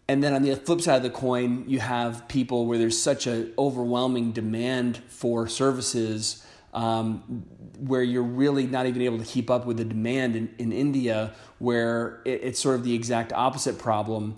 And 0.08 0.22
then 0.22 0.32
on 0.32 0.42
the 0.42 0.54
flip 0.56 0.80
side 0.80 0.96
of 0.96 1.02
the 1.02 1.10
coin, 1.10 1.64
you 1.66 1.80
have 1.80 2.28
people 2.28 2.66
where 2.66 2.78
there's 2.78 3.00
such 3.00 3.26
an 3.26 3.52
overwhelming 3.58 4.32
demand 4.32 4.98
for 5.08 5.48
services 5.48 6.44
um, 6.72 7.44
where 7.78 8.02
you're 8.02 8.22
really 8.22 8.66
not 8.66 8.86
even 8.86 9.02
able 9.02 9.18
to 9.18 9.24
keep 9.24 9.50
up 9.50 9.66
with 9.66 9.76
the 9.76 9.84
demand 9.84 10.36
in, 10.36 10.54
in 10.58 10.72
India, 10.72 11.32
where 11.58 12.22
it, 12.24 12.40
it's 12.42 12.60
sort 12.60 12.76
of 12.76 12.84
the 12.84 12.94
exact 12.94 13.32
opposite 13.32 13.78
problem. 13.78 14.36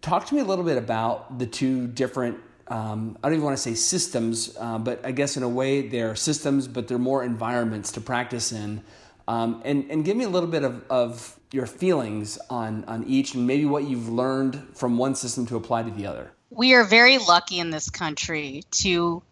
Talk 0.00 0.26
to 0.26 0.34
me 0.34 0.40
a 0.40 0.44
little 0.44 0.64
bit 0.64 0.78
about 0.78 1.38
the 1.38 1.46
two 1.46 1.86
different, 1.86 2.38
um, 2.68 3.18
I 3.22 3.28
don't 3.28 3.34
even 3.34 3.44
want 3.44 3.56
to 3.56 3.62
say 3.62 3.74
systems, 3.74 4.56
uh, 4.58 4.78
but 4.78 5.04
I 5.04 5.12
guess 5.12 5.36
in 5.36 5.42
a 5.42 5.48
way 5.48 5.88
they're 5.88 6.16
systems, 6.16 6.68
but 6.68 6.88
they're 6.88 6.98
more 6.98 7.22
environments 7.22 7.92
to 7.92 8.00
practice 8.00 8.52
in. 8.52 8.82
Um, 9.28 9.62
and, 9.64 9.90
and 9.90 10.04
give 10.04 10.16
me 10.16 10.24
a 10.24 10.28
little 10.28 10.48
bit 10.48 10.64
of, 10.64 10.82
of 10.88 11.38
your 11.52 11.66
feelings 11.66 12.38
on 12.48 12.84
on 12.84 13.04
each 13.04 13.34
and 13.34 13.46
maybe 13.46 13.64
what 13.64 13.84
you've 13.84 14.08
learned 14.08 14.62
from 14.74 14.98
one 14.98 15.14
system 15.14 15.46
to 15.46 15.56
apply 15.56 15.82
to 15.82 15.90
the 15.90 16.06
other. 16.06 16.30
We 16.50 16.74
are 16.74 16.84
very 16.84 17.18
lucky 17.18 17.58
in 17.58 17.70
this 17.70 17.90
country 17.90 18.62
to 18.82 19.22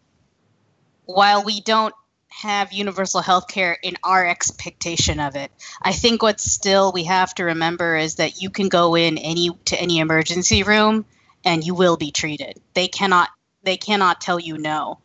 while 1.05 1.45
we 1.45 1.61
don't 1.61 1.95
have 2.39 2.73
universal 2.73 3.21
health 3.21 3.49
care 3.49 3.77
in 3.83 3.97
our 4.05 4.25
expectation 4.25 5.19
of 5.19 5.35
it. 5.35 5.51
I 5.83 5.93
think 5.93 6.23
what 6.23 6.41
still 6.41 6.93
we 6.93 7.05
have 7.05 7.35
to 7.35 7.45
remember 7.45 7.97
is 7.97 8.17
that 8.17 8.41
you 8.41 8.49
can 8.51 8.69
go 8.69 8.95
in 8.95 9.19
any 9.19 9.51
to 9.67 9.81
any 9.81 9.99
emergency 9.99 10.63
room 10.63 11.05
and 11.45 11.67
you 11.67 11.75
will 11.75 11.97
be 11.97 12.13
treated. 12.13 12.61
They 12.75 12.87
cannot 12.87 13.29
they 13.65 13.77
cannot 13.77 14.21
tell 14.21 14.39
you 14.39 14.57
no. 14.57 15.01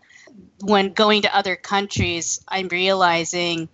When 0.61 0.93
going 0.93 1.23
to 1.23 1.35
other 1.35 1.55
countries, 1.55 2.39
I'm 2.47 2.67
realizing, 2.67 3.67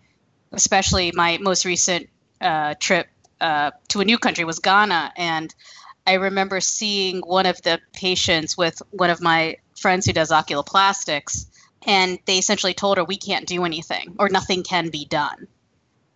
especially 0.53 1.11
my 1.13 1.37
most 1.41 1.65
recent 1.65 2.09
uh, 2.39 2.75
trip 2.79 3.07
uh, 3.41 3.71
to 3.89 3.99
a 3.99 4.05
new 4.05 4.17
country 4.17 4.45
was 4.45 4.59
Ghana, 4.59 5.11
and 5.17 5.53
I 6.07 6.13
remember 6.13 6.61
seeing 6.61 7.19
one 7.19 7.45
of 7.45 7.61
the 7.61 7.81
patients 7.91 8.57
with 8.57 8.81
one 8.91 9.09
of 9.09 9.21
my 9.21 9.57
friends 9.75 10.05
who 10.05 10.13
does 10.13 10.31
oculoplastics, 10.31 11.45
and 11.85 12.19
they 12.25 12.37
essentially 12.37 12.73
told 12.73 12.97
her 12.97 13.03
we 13.03 13.17
can't 13.17 13.47
do 13.47 13.65
anything 13.65 14.15
or 14.19 14.29
nothing 14.29 14.63
can 14.63 14.89
be 14.89 15.05
done. 15.05 15.47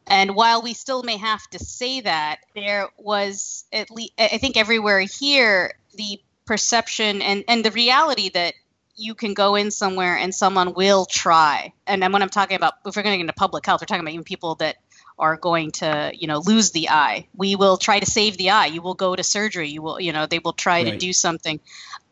And 0.06 0.36
while 0.36 0.62
we 0.62 0.74
still 0.74 1.04
may 1.04 1.18
have 1.18 1.48
to 1.52 1.60
say 1.60 2.02
that, 2.02 2.40
there 2.56 2.90
was 2.98 3.66
at 3.72 3.90
least 3.90 4.14
I 4.20 4.38
think 4.38 4.58
everywhere 4.58 5.00
here 5.00 5.74
the 5.96 6.20
perception 6.46 7.22
and 7.22 7.44
and 7.48 7.64
the 7.64 7.72
reality 7.72 8.30
that 8.30 8.54
you 8.96 9.16
can 9.16 9.34
go 9.34 9.56
in 9.56 9.72
somewhere 9.72 10.18
and 10.18 10.36
someone 10.36 10.74
will 10.74 11.06
try. 11.06 11.74
And 11.88 12.04
then 12.04 12.12
when 12.12 12.22
I'm 12.22 12.30
talking 12.30 12.58
about 12.58 12.74
if 12.86 12.96
we're 12.96 13.04
going 13.04 13.14
to 13.14 13.18
get 13.18 13.22
into 13.22 13.34
public 13.34 13.66
health, 13.66 13.82
we're 13.82 13.86
talking 13.86 14.02
about 14.02 14.14
even 14.14 14.24
people 14.24 14.56
that 14.56 14.76
are 15.20 15.38
going 15.38 15.72
to 15.72 16.12
you 16.14 16.28
know 16.28 16.40
lose 16.40 16.72
the 16.72 16.90
eye 16.90 17.28
we 17.36 17.56
will 17.56 17.78
try 17.78 18.00
to 18.00 18.06
save 18.06 18.38
the 18.38 18.50
eye 18.50 18.66
you 18.66 18.82
will 18.82 18.96
go 18.96 19.16
to 19.16 19.24
surgery 19.24 19.70
you 19.70 19.82
will 19.82 20.00
you 20.00 20.12
know 20.12 20.26
they 20.26 20.40
will 20.40 20.54
try 20.54 20.82
right. 20.84 20.92
to 20.92 20.98
do 20.98 21.14
something 21.14 21.60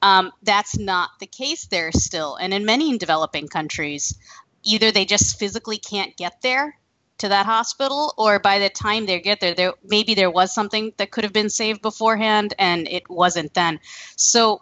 um, 0.02 0.32
that's 0.44 0.78
not 0.78 1.12
the 1.20 1.28
case 1.28 1.66
there 1.68 1.92
still 1.92 2.36
and 2.36 2.54
in 2.54 2.66
many 2.66 2.98
developing 2.98 3.48
countries 3.48 4.18
either 4.64 4.92
they 4.92 5.06
just 5.06 5.40
physically 5.40 5.78
can't 5.78 6.16
get 6.18 6.42
there 6.42 6.78
to 7.18 7.30
that 7.30 7.46
hospital 7.46 8.14
or 8.18 8.40
by 8.40 8.60
the 8.60 8.70
time 8.70 9.06
they 9.06 9.20
get 9.20 9.40
there 9.40 9.54
there 9.54 9.74
maybe 9.84 10.16
there 10.16 10.32
was 10.32 10.54
something 10.54 10.92
that 10.98 11.12
could 11.12 11.24
have 11.24 11.34
been 11.34 11.50
saved 11.50 11.82
beforehand 11.82 12.54
and 12.58 12.88
it 12.88 13.10
wasn't 13.10 13.54
then 13.54 13.80
so 14.16 14.62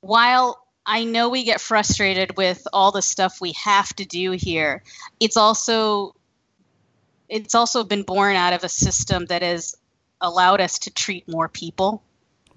while 0.00 0.64
I 0.88 1.04
know 1.04 1.28
we 1.28 1.44
get 1.44 1.60
frustrated 1.60 2.38
with 2.38 2.66
all 2.72 2.92
the 2.92 3.02
stuff 3.02 3.42
we 3.42 3.52
have 3.52 3.94
to 3.96 4.06
do 4.06 4.30
here. 4.32 4.82
It's 5.20 5.36
also 5.36 6.14
it's 7.28 7.54
also 7.54 7.84
been 7.84 8.04
born 8.04 8.36
out 8.36 8.54
of 8.54 8.64
a 8.64 8.70
system 8.70 9.26
that 9.26 9.42
has 9.42 9.76
allowed 10.22 10.62
us 10.62 10.78
to 10.80 10.90
treat 10.90 11.28
more 11.28 11.46
people. 11.46 12.02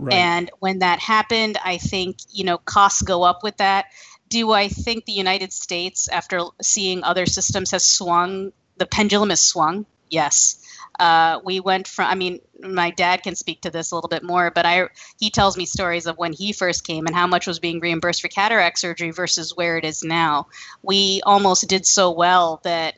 Right. 0.01 0.15
And 0.15 0.49
when 0.59 0.79
that 0.79 0.99
happened, 0.99 1.59
I 1.63 1.77
think, 1.77 2.17
you 2.31 2.43
know, 2.43 2.57
costs 2.57 3.03
go 3.03 3.21
up 3.21 3.43
with 3.43 3.57
that. 3.57 3.85
Do 4.29 4.51
I 4.51 4.67
think 4.67 5.05
the 5.05 5.11
United 5.11 5.53
States, 5.53 6.07
after 6.07 6.41
seeing 6.61 7.03
other 7.03 7.27
systems, 7.27 7.69
has 7.69 7.85
swung, 7.85 8.51
the 8.77 8.87
pendulum 8.87 9.29
has 9.29 9.41
swung? 9.41 9.85
Yes. 10.09 10.57
Uh, 10.99 11.39
we 11.43 11.59
went 11.59 11.87
from, 11.87 12.07
I 12.07 12.15
mean, 12.15 12.39
my 12.59 12.89
dad 12.89 13.21
can 13.21 13.35
speak 13.35 13.61
to 13.61 13.69
this 13.69 13.91
a 13.91 13.95
little 13.95 14.09
bit 14.09 14.23
more, 14.23 14.49
but 14.49 14.65
I, 14.65 14.87
he 15.19 15.29
tells 15.29 15.55
me 15.55 15.65
stories 15.65 16.07
of 16.07 16.17
when 16.17 16.33
he 16.33 16.51
first 16.51 16.85
came 16.85 17.05
and 17.05 17.15
how 17.15 17.27
much 17.27 17.45
was 17.45 17.59
being 17.59 17.79
reimbursed 17.79 18.21
for 18.21 18.27
cataract 18.27 18.79
surgery 18.79 19.11
versus 19.11 19.55
where 19.55 19.77
it 19.77 19.85
is 19.85 20.03
now. 20.03 20.47
We 20.81 21.21
almost 21.25 21.67
did 21.69 21.85
so 21.85 22.11
well 22.11 22.59
that 22.63 22.95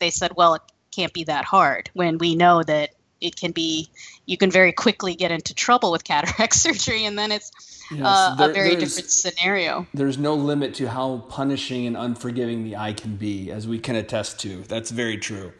they 0.00 0.10
said, 0.10 0.32
well, 0.36 0.54
it 0.54 0.62
can't 0.90 1.12
be 1.12 1.24
that 1.24 1.44
hard 1.44 1.90
when 1.94 2.18
we 2.18 2.34
know 2.34 2.62
that 2.62 2.90
it 3.20 3.36
can 3.36 3.52
be 3.52 3.88
you 4.26 4.36
can 4.36 4.50
very 4.50 4.72
quickly 4.72 5.14
get 5.14 5.30
into 5.30 5.54
trouble 5.54 5.92
with 5.92 6.04
cataract 6.04 6.54
surgery 6.66 7.04
and 7.04 7.18
then 7.18 7.32
it's 7.32 7.50
yes, 7.90 8.02
uh, 8.04 8.34
there, 8.36 8.50
a 8.50 8.52
very 8.52 8.76
different 8.76 9.10
scenario. 9.10 9.86
there's 9.94 10.18
no 10.18 10.34
limit 10.34 10.74
to 10.74 10.88
how 10.88 11.18
punishing 11.28 11.86
and 11.86 11.96
unforgiving 11.96 12.64
the 12.64 12.76
eye 12.76 12.92
can 12.92 13.16
be 13.16 13.50
as 13.50 13.66
we 13.66 13.78
can 13.78 13.96
attest 13.96 14.40
to. 14.40 14.62
That's 14.62 14.90
very 14.90 15.18
true. 15.18 15.52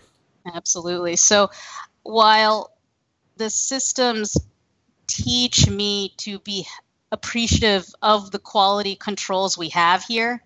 Absolutely. 0.55 1.16
So 1.16 1.51
while 2.03 2.73
the 3.37 3.51
systems 3.51 4.37
teach 5.07 5.68
me 5.68 6.14
to 6.18 6.38
be 6.38 6.66
appreciative 7.12 7.87
of 8.01 8.31
the 8.31 8.38
quality 8.38 8.94
controls 8.94 9.59
we 9.59 9.70
have 9.70 10.05
here 10.05 10.40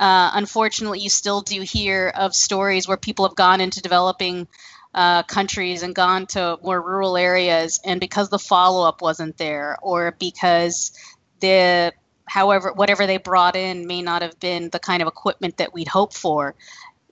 uh, 0.00 0.30
unfortunately, 0.32 0.98
you 1.00 1.10
still 1.10 1.42
do 1.42 1.60
hear 1.60 2.08
of 2.08 2.34
stories 2.34 2.88
where 2.88 2.96
people 2.96 3.28
have 3.28 3.36
gone 3.36 3.60
into 3.60 3.82
developing 3.82 4.48
uh, 4.94 5.22
countries 5.22 5.82
and 5.82 5.94
gone 5.94 6.26
to 6.26 6.58
more 6.62 6.80
rural 6.80 7.16
areas, 7.16 7.80
and 7.84 8.00
because 8.00 8.28
the 8.28 8.38
follow 8.38 8.86
up 8.86 9.02
wasn't 9.02 9.36
there, 9.38 9.76
or 9.82 10.16
because 10.18 10.92
the 11.40 11.92
however 12.26 12.72
whatever 12.72 13.06
they 13.06 13.16
brought 13.16 13.56
in 13.56 13.86
may 13.86 14.02
not 14.02 14.22
have 14.22 14.38
been 14.40 14.70
the 14.70 14.78
kind 14.78 15.02
of 15.02 15.08
equipment 15.08 15.56
that 15.58 15.72
we'd 15.72 15.88
hope 15.88 16.14
for, 16.14 16.54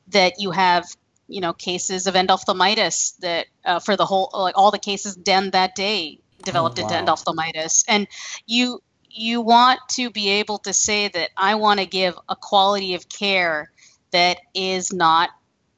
that 0.09 0.35
you 0.39 0.51
have 0.51 0.87
you 1.29 1.41
know 1.41 1.53
cases 1.53 2.07
of 2.07 2.15
endophthalmitis 2.15 3.19
that 3.19 3.47
uh, 3.65 3.79
for 3.79 3.97
the 3.97 4.07
whole 4.07 4.31
like 4.33 4.57
all 4.57 4.71
the 4.71 4.79
cases 4.79 5.15
den 5.15 5.51
that 5.51 5.75
day 5.75 6.19
developed 6.43 6.79
oh, 6.79 6.83
wow. 6.83 6.89
into 6.89 7.13
endophthalmitis 7.13 7.85
and 7.87 8.09
you 8.47 8.81
you 9.11 9.41
want 9.41 9.81
to 9.91 10.11
be 10.11 10.29
able 10.29 10.59
to 10.59 10.73
say 10.73 11.09
that 11.09 11.31
I 11.37 11.57
want 11.57 11.81
to 11.81 11.87
give 11.87 12.19
a 12.29 12.37
quality 12.37 12.95
of 12.95 13.09
care 13.09 13.71
that 14.11 14.39
is 14.55 14.93
not 14.93 15.31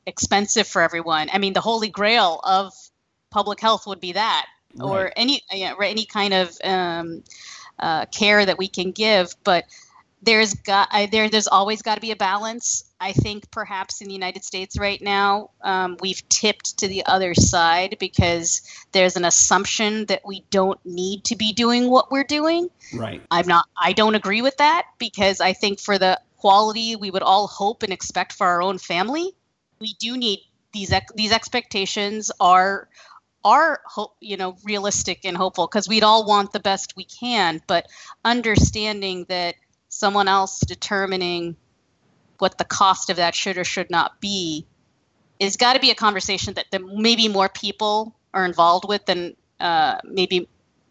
expensive 0.07 0.67
for 0.67 0.83
everyone. 0.83 1.29
I 1.33 1.39
mean, 1.39 1.53
the 1.53 1.61
holy 1.61 1.89
grail 1.89 2.41
of 2.43 2.73
public 3.31 3.61
health 3.61 3.87
would 3.87 4.01
be 4.01 4.13
that, 4.13 4.47
right. 4.75 4.87
or 4.87 5.13
any 5.17 5.43
you 5.53 5.69
know, 5.69 5.77
any 5.77 6.05
kind 6.05 6.35
of 6.35 6.57
um, 6.65 7.23
uh, 7.79 8.07
care 8.07 8.45
that 8.45 8.59
we 8.59 8.69
can 8.69 8.93
give. 8.93 9.35
But 9.45 9.65
there's 10.23 10.55
got 10.55 10.89
I, 10.91 11.07
there 11.07 11.29
there's 11.29 11.49
always 11.49 11.83
got 11.83 11.95
to 11.95 12.01
be 12.01 12.11
a 12.11 12.17
balance. 12.17 12.85
I 13.01 13.13
think 13.13 13.51
perhaps 13.51 14.03
in 14.03 14.09
the 14.09 14.13
United 14.13 14.45
States 14.45 14.79
right 14.79 15.01
now 15.01 15.51
um, 15.63 15.97
we've 16.01 16.27
tipped 16.29 16.79
to 16.79 16.89
the 16.89 17.07
other 17.07 17.35
side 17.35 17.97
because 17.99 18.61
there's 18.93 19.17
an 19.17 19.25
assumption 19.25 20.05
that 20.07 20.21
we 20.27 20.45
don't 20.51 20.79
need 20.85 21.25
to 21.25 21.37
be 21.37 21.53
doing 21.53 21.89
what 21.91 22.11
we're 22.11 22.25
doing. 22.25 22.69
Right. 22.95 23.23
I'm 23.31 23.47
not. 23.47 23.67
I 23.81 23.93
don't 23.93 24.15
agree 24.15 24.43
with 24.43 24.59
that 24.59 24.87
because 24.99 25.41
I 25.41 25.55
think 25.55 25.81
for 25.81 25.99
the 25.99 26.21
quality 26.37 26.97
we 26.97 27.11
would 27.11 27.23
all 27.23 27.47
hope 27.47 27.83
and 27.83 27.93
expect 27.93 28.33
for 28.33 28.47
our 28.47 28.63
own 28.63 28.79
family, 28.79 29.35
we 29.81 29.95
do 29.99 30.17
need 30.17 30.41
these 30.73 30.93
ex- 30.93 31.13
these 31.15 31.33
expectations 31.33 32.31
are 32.39 32.89
are 33.45 33.81
you 34.21 34.37
know 34.37 34.57
realistic 34.65 35.25
and 35.25 35.37
hopeful 35.37 35.67
because 35.67 35.89
we'd 35.89 36.03
all 36.03 36.27
want 36.27 36.53
the 36.53 36.61
best 36.61 36.95
we 36.97 37.05
can 37.05 37.61
but 37.67 37.87
understanding 38.25 39.25
that 39.29 39.55
someone 39.89 40.29
else 40.29 40.61
determining 40.61 41.57
what 42.39 42.59
the 42.59 42.65
cost 42.65 43.11
of 43.11 43.17
that 43.17 43.35
should 43.35 43.59
or 43.59 43.65
should 43.65 43.91
not 43.91 44.21
be 44.21 44.67
is 45.39 45.57
got 45.57 45.73
to 45.73 45.81
be 45.81 45.91
a 45.91 45.95
conversation 45.95 46.55
that, 46.55 46.67
that 46.71 46.83
maybe 46.83 47.29
more 47.29 47.49
people 47.49 48.15
are 48.35 48.45
involved 48.45 48.87
with 48.87 49.05
than 49.07 49.35
uh, 49.59 49.97
maybe 50.05 50.49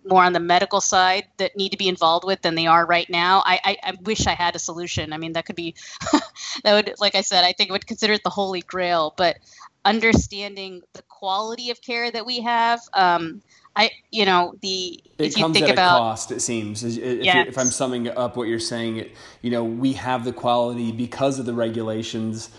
more 0.09 0.23
on 0.23 0.33
the 0.33 0.39
medical 0.39 0.81
side 0.81 1.25
that 1.37 1.55
need 1.55 1.69
to 1.69 1.77
be 1.77 1.87
involved 1.87 2.25
with 2.25 2.41
than 2.41 2.55
they 2.55 2.67
are 2.67 2.85
right 2.85 3.09
now. 3.09 3.43
I, 3.45 3.59
I, 3.63 3.77
I 3.83 3.93
wish 4.01 4.27
I 4.27 4.33
had 4.33 4.55
a 4.55 4.59
solution. 4.59 5.13
I 5.13 5.17
mean, 5.17 5.33
that 5.33 5.45
could 5.45 5.55
be, 5.55 5.75
that 6.63 6.73
would, 6.73 6.95
like 6.99 7.15
I 7.15 7.21
said, 7.21 7.45
I 7.45 7.53
think 7.53 7.69
I 7.69 7.73
would 7.73 7.87
consider 7.87 8.13
it 8.13 8.23
the 8.23 8.29
holy 8.29 8.61
grail, 8.61 9.13
but 9.15 9.37
understanding 9.85 10.81
the 10.93 11.03
quality 11.03 11.69
of 11.69 11.81
care 11.81 12.11
that 12.11 12.25
we 12.25 12.41
have, 12.41 12.81
um, 12.93 13.41
I, 13.75 13.91
you 14.11 14.25
know, 14.25 14.55
the 14.61 14.99
it 15.17 15.27
if 15.27 15.37
you 15.37 15.53
think 15.53 15.69
about 15.69 15.99
cost, 15.99 16.31
it 16.31 16.41
seems. 16.41 16.83
If, 16.83 17.23
yes. 17.23 17.47
if, 17.47 17.57
I'm 17.57 17.67
summing 17.67 18.09
up 18.09 18.35
what 18.35 18.47
you're 18.47 18.59
saying, 18.59 19.09
you 19.41 19.51
know, 19.51 19.63
we 19.63 19.93
have 19.93 20.25
the 20.25 20.33
quality 20.33 20.91
because 20.91 21.39
of 21.39 21.45
the 21.45 21.53
regulations. 21.53 22.49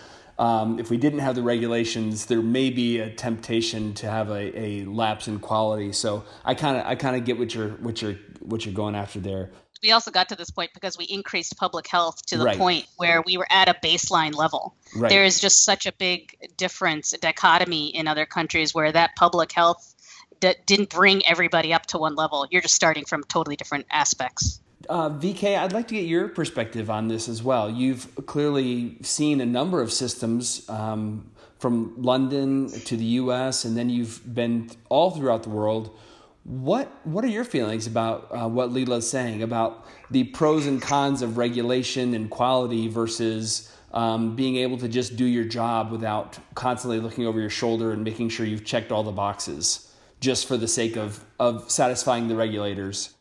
Um, 0.41 0.79
if 0.79 0.89
we 0.89 0.97
didn't 0.97 1.19
have 1.19 1.35
the 1.35 1.43
regulations, 1.43 2.25
there 2.25 2.41
may 2.41 2.71
be 2.71 2.99
a 2.99 3.11
temptation 3.11 3.93
to 3.95 4.11
have 4.11 4.31
a, 4.31 4.59
a 4.59 4.85
lapse 4.87 5.29
in 5.29 5.39
quality. 5.39 5.93
So 5.93 6.25
I 6.47 6.55
kind 6.55 6.79
of 6.79 6.87
I 6.87 6.95
kind 6.95 7.15
of 7.15 7.27
get 7.27 7.39
what 7.39 7.55
you're 7.55 7.69
what 7.73 8.01
you're 8.01 8.17
what 8.41 8.65
you're 8.65 8.75
going 8.75 8.95
after 8.95 9.21
there. 9.21 9.51
We 9.83 9.93
also 9.93 10.11
got 10.11 10.31
to 10.31 10.37
this 10.37 10.51
point 10.51 10.71
because 10.73 10.97
we 10.97 11.05
increased 11.05 11.59
public 11.59 11.87
health 11.87 12.25
to 12.27 12.39
the 12.39 12.45
right. 12.45 12.57
point 12.57 12.87
where 12.97 13.23
we 13.23 13.37
were 13.37 13.47
at 13.51 13.69
a 13.69 13.75
baseline 13.75 14.35
level. 14.35 14.75
Right. 14.97 15.11
There 15.11 15.25
is 15.25 15.41
just 15.41 15.63
such 15.63 15.85
a 15.85 15.93
big 15.93 16.37
difference, 16.57 17.13
a 17.13 17.19
dichotomy 17.19 17.95
in 17.95 18.09
other 18.09 18.25
countries 18.25 18.75
where 18.75 18.93
that 18.93 19.17
public 19.17 19.53
health 19.53 19.95
d- 20.41 20.55
didn't 20.65 20.89
bring 20.89 21.25
everybody 21.27 21.75
up 21.75 21.85
to 21.87 21.99
one 21.99 22.15
level. 22.15 22.47
You're 22.51 22.63
just 22.63 22.75
starting 22.75 23.05
from 23.05 23.25
totally 23.25 23.57
different 23.57 23.87
aspects. 23.91 24.61
Uh, 24.91 25.09
VK, 25.09 25.57
I'd 25.57 25.73
like 25.73 25.87
to 25.87 25.95
get 25.95 26.07
your 26.07 26.27
perspective 26.27 26.91
on 26.91 27.07
this 27.07 27.29
as 27.29 27.45
well. 27.45 27.71
You've 27.71 28.09
clearly 28.27 28.97
seen 29.03 29.41
a 29.41 29.47
number 29.47 29.81
of 29.81 29.93
systems 29.93 30.69
um, 30.69 31.31
from 31.61 31.95
London 31.97 32.69
to 32.69 32.97
the 32.97 33.05
U.S., 33.05 33.65
and 33.65 33.77
then 33.77 33.89
you've 33.89 34.21
been 34.35 34.69
all 34.89 35.13
throughout 35.13 35.45
the 35.45 35.49
world. 35.49 35.97
What 36.43 36.91
What 37.05 37.25
are 37.25 37.29
your 37.29 37.45
feelings 37.45 37.87
about 37.87 38.27
uh, 38.33 38.49
what 38.49 38.77
is 38.77 39.09
saying 39.09 39.45
about 39.45 39.87
the 40.11 40.25
pros 40.25 40.67
and 40.67 40.83
cons 40.83 41.23
of 41.23 41.39
regulation 41.39 42.13
and 42.13 42.29
quality 42.29 42.89
versus 42.89 43.73
um, 43.93 44.35
being 44.35 44.57
able 44.57 44.79
to 44.79 44.89
just 44.89 45.15
do 45.15 45.25
your 45.25 45.45
job 45.45 45.93
without 45.93 46.37
constantly 46.57 46.99
looking 46.99 47.27
over 47.27 47.39
your 47.39 47.51
shoulder 47.51 47.93
and 47.93 48.03
making 48.03 48.29
sure 48.29 48.45
you've 48.45 48.65
checked 48.65 48.91
all 48.91 49.05
the 49.05 49.13
boxes? 49.13 49.87
just 50.21 50.47
for 50.47 50.57
the 50.57 50.69
sake 50.69 50.97
of, 50.97 51.25
of 51.39 51.71
satisfying 51.71 52.29
the 52.29 52.37
regulators. 52.37 53.15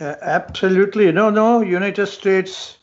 Uh, 0.00 0.16
absolutely. 0.22 1.12
No, 1.12 1.30
no. 1.30 1.60
United 1.60 2.06
States 2.06 2.78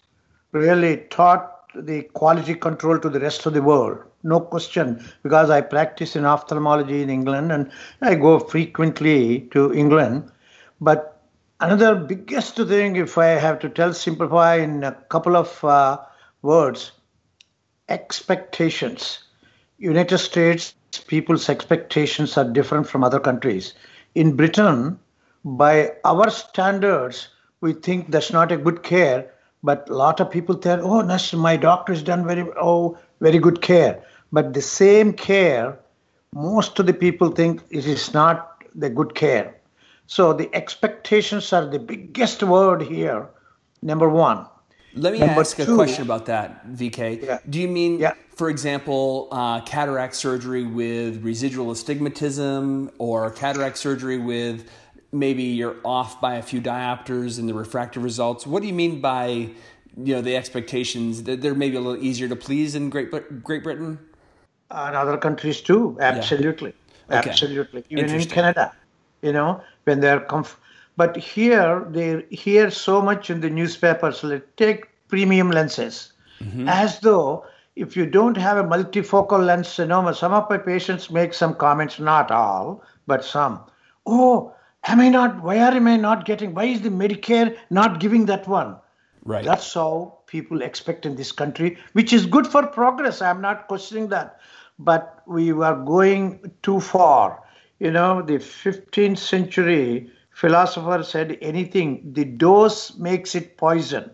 really 0.52 0.98
taught 1.10 1.54
the 1.76 2.04
quality 2.04 2.54
control 2.54 3.00
to 3.00 3.10
the 3.10 3.20
rest 3.20 3.46
of 3.46 3.54
the 3.54 3.62
world. 3.62 4.00
No 4.24 4.40
question, 4.40 5.04
because 5.24 5.50
I 5.50 5.62
practice 5.62 6.16
in 6.16 6.26
ophthalmology 6.26 7.02
in 7.02 7.10
England 7.10 7.52
and 7.52 7.72
I 8.02 8.16
go 8.16 8.40
frequently 8.40 9.42
to 9.52 9.74
England. 9.74 10.32
But 10.82 11.22
another 11.60 11.96
biggest 11.96 12.56
thing, 12.56 12.96
if 12.96 13.18
I 13.18 13.28
have 13.28 13.60
to 13.60 13.70
tell, 13.70 13.94
simplify 13.94 14.56
in 14.56 14.84
a 14.84 14.92
couple 15.10 15.36
of 15.36 15.64
uh, 15.64 16.00
words, 16.42 16.92
expectations. 17.90 19.20
United 19.78 20.18
States 20.18 20.74
people's 21.08 21.50
expectations 21.50 22.38
are 22.38 22.50
different 22.50 22.88
from 22.88 23.04
other 23.04 23.20
countries. 23.20 23.74
In 24.16 24.36
Britain, 24.36 25.00
by 25.56 25.94
our 26.04 26.30
standards, 26.30 27.30
we 27.62 27.74
think 27.74 28.12
that's 28.12 28.32
not 28.34 28.52
a 28.52 28.58
good 28.58 28.84
care, 28.84 29.32
but 29.64 29.90
a 29.90 29.94
lot 29.94 30.20
of 30.20 30.30
people 30.30 30.56
tell, 30.56 30.80
oh, 30.84 31.38
my 31.38 31.58
doctor 31.58 31.94
has 31.94 32.04
done 32.04 32.28
very, 32.28 32.46
oh, 32.60 32.98
very 33.22 33.40
good 33.40 33.62
care. 33.62 34.04
But 34.32 34.54
the 34.54 34.62
same 34.62 35.14
care, 35.14 35.80
most 36.34 36.78
of 36.80 36.86
the 36.86 36.94
people 36.94 37.32
think 37.32 37.64
it 37.70 37.86
is 37.86 38.14
not 38.14 38.64
the 38.76 38.90
good 38.90 39.16
care. 39.16 39.56
So 40.06 40.34
the 40.34 40.54
expectations 40.54 41.52
are 41.54 41.66
the 41.66 41.80
biggest 41.80 42.44
word 42.44 42.82
here, 42.82 43.30
number 43.82 44.10
one. 44.10 44.46
Let 44.96 45.14
me 45.14 45.20
Number 45.20 45.42
ask 45.42 45.58
two, 45.58 45.74
a 45.74 45.76
question 45.76 46.04
about 46.04 46.26
that, 46.26 46.68
VK. 46.70 47.24
Yeah. 47.24 47.40
Do 47.50 47.60
you 47.60 47.68
mean, 47.68 48.00
yeah. 48.00 48.14
for 48.36 48.50
example, 48.50 49.28
uh, 49.32 49.62
cataract 49.62 50.16
surgery 50.16 50.64
with 50.64 51.24
residual 51.24 51.72
astigmatism 51.72 52.90
or 52.98 53.30
cataract 53.32 53.78
surgery 53.78 54.18
with 54.18 54.68
maybe 55.12 55.44
you're 55.44 55.78
off 55.84 56.20
by 56.20 56.36
a 56.36 56.42
few 56.42 56.62
diopters 56.62 57.40
in 57.40 57.48
the 57.48 57.54
refractive 57.54 58.04
results? 58.04 58.46
What 58.46 58.62
do 58.62 58.68
you 58.68 58.74
mean 58.74 59.02
by 59.02 59.28
you 59.28 60.16
know 60.16 60.22
the 60.22 60.36
expectations 60.36 61.24
that 61.24 61.42
they're 61.42 61.56
maybe 61.56 61.78
a 61.78 61.82
little 61.82 62.04
easier 62.04 62.28
to 62.28 62.36
please 62.36 62.76
in 62.76 62.90
Great 62.90 63.12
Great 63.44 63.64
Britain? 63.64 64.00
And 64.70 64.96
other 64.96 65.18
countries 65.18 65.62
too, 65.62 65.98
absolutely, 66.02 66.74
yeah. 67.10 67.20
okay. 67.20 67.30
absolutely. 67.30 67.86
Even 67.90 68.10
in 68.10 68.28
Canada, 68.28 68.74
you 69.22 69.32
know, 69.32 69.62
when 69.86 70.02
they're 70.02 70.20
comf- 70.20 70.58
but 70.98 71.16
here, 71.16 71.88
they 71.92 72.26
hear 72.32 72.72
so 72.72 73.02
much 73.02 73.30
in 73.30 73.40
the 73.40 73.50
newspapers. 73.50 74.24
Let's 74.24 74.46
take 74.58 74.90
premium 75.08 75.52
lenses, 75.52 76.12
mm-hmm. 76.42 76.68
as 76.68 77.00
though 77.00 77.46
if 77.76 77.96
you 77.96 78.08
don't 78.08 78.36
have 78.36 78.58
a 78.58 78.64
multifocal 78.64 79.46
lens, 79.46 79.78
you 79.78 79.86
know, 79.86 80.12
some 80.12 80.34
of 80.34 80.50
my 80.50 80.58
patients 80.58 81.12
make 81.12 81.34
some 81.34 81.54
comments, 81.54 82.00
not 82.00 82.32
all, 82.32 82.84
but 83.06 83.24
some. 83.24 83.62
Oh, 84.08 84.54
am 84.88 85.00
I 85.00 85.10
not? 85.10 85.44
Why 85.44 85.60
are 85.60 85.72
am 85.72 85.88
I 85.88 85.98
not 85.98 86.26
getting? 86.26 86.54
Why 86.54 86.66
is 86.66 86.82
the 86.82 86.90
Medicare 86.90 87.58
not 87.70 88.00
giving 88.00 88.26
that 88.28 88.48
one? 88.48 88.78
Right. 89.24 89.44
That's 89.44 89.74
how 89.74 90.20
people 90.28 90.62
expect 90.62 91.06
in 91.06 91.16
this 91.16 91.32
country, 91.32 91.78
which 91.94 92.14
is 92.14 92.26
good 92.26 92.48
for 92.48 92.66
progress. 92.66 93.22
I'm 93.22 93.42
not 93.42 93.68
questioning 93.68 94.08
that, 94.10 94.40
but 94.80 95.22
we 95.28 95.52
were 95.52 95.76
going 95.76 96.52
too 96.64 96.80
far. 96.80 97.44
You 97.80 97.92
know, 97.92 98.22
the 98.22 98.38
15th 98.38 99.18
century 99.18 100.10
philosopher 100.32 101.04
said 101.04 101.38
anything, 101.42 102.14
the 102.14 102.24
dose 102.24 102.96
makes 102.98 103.36
it 103.36 103.58
poison. 103.58 104.10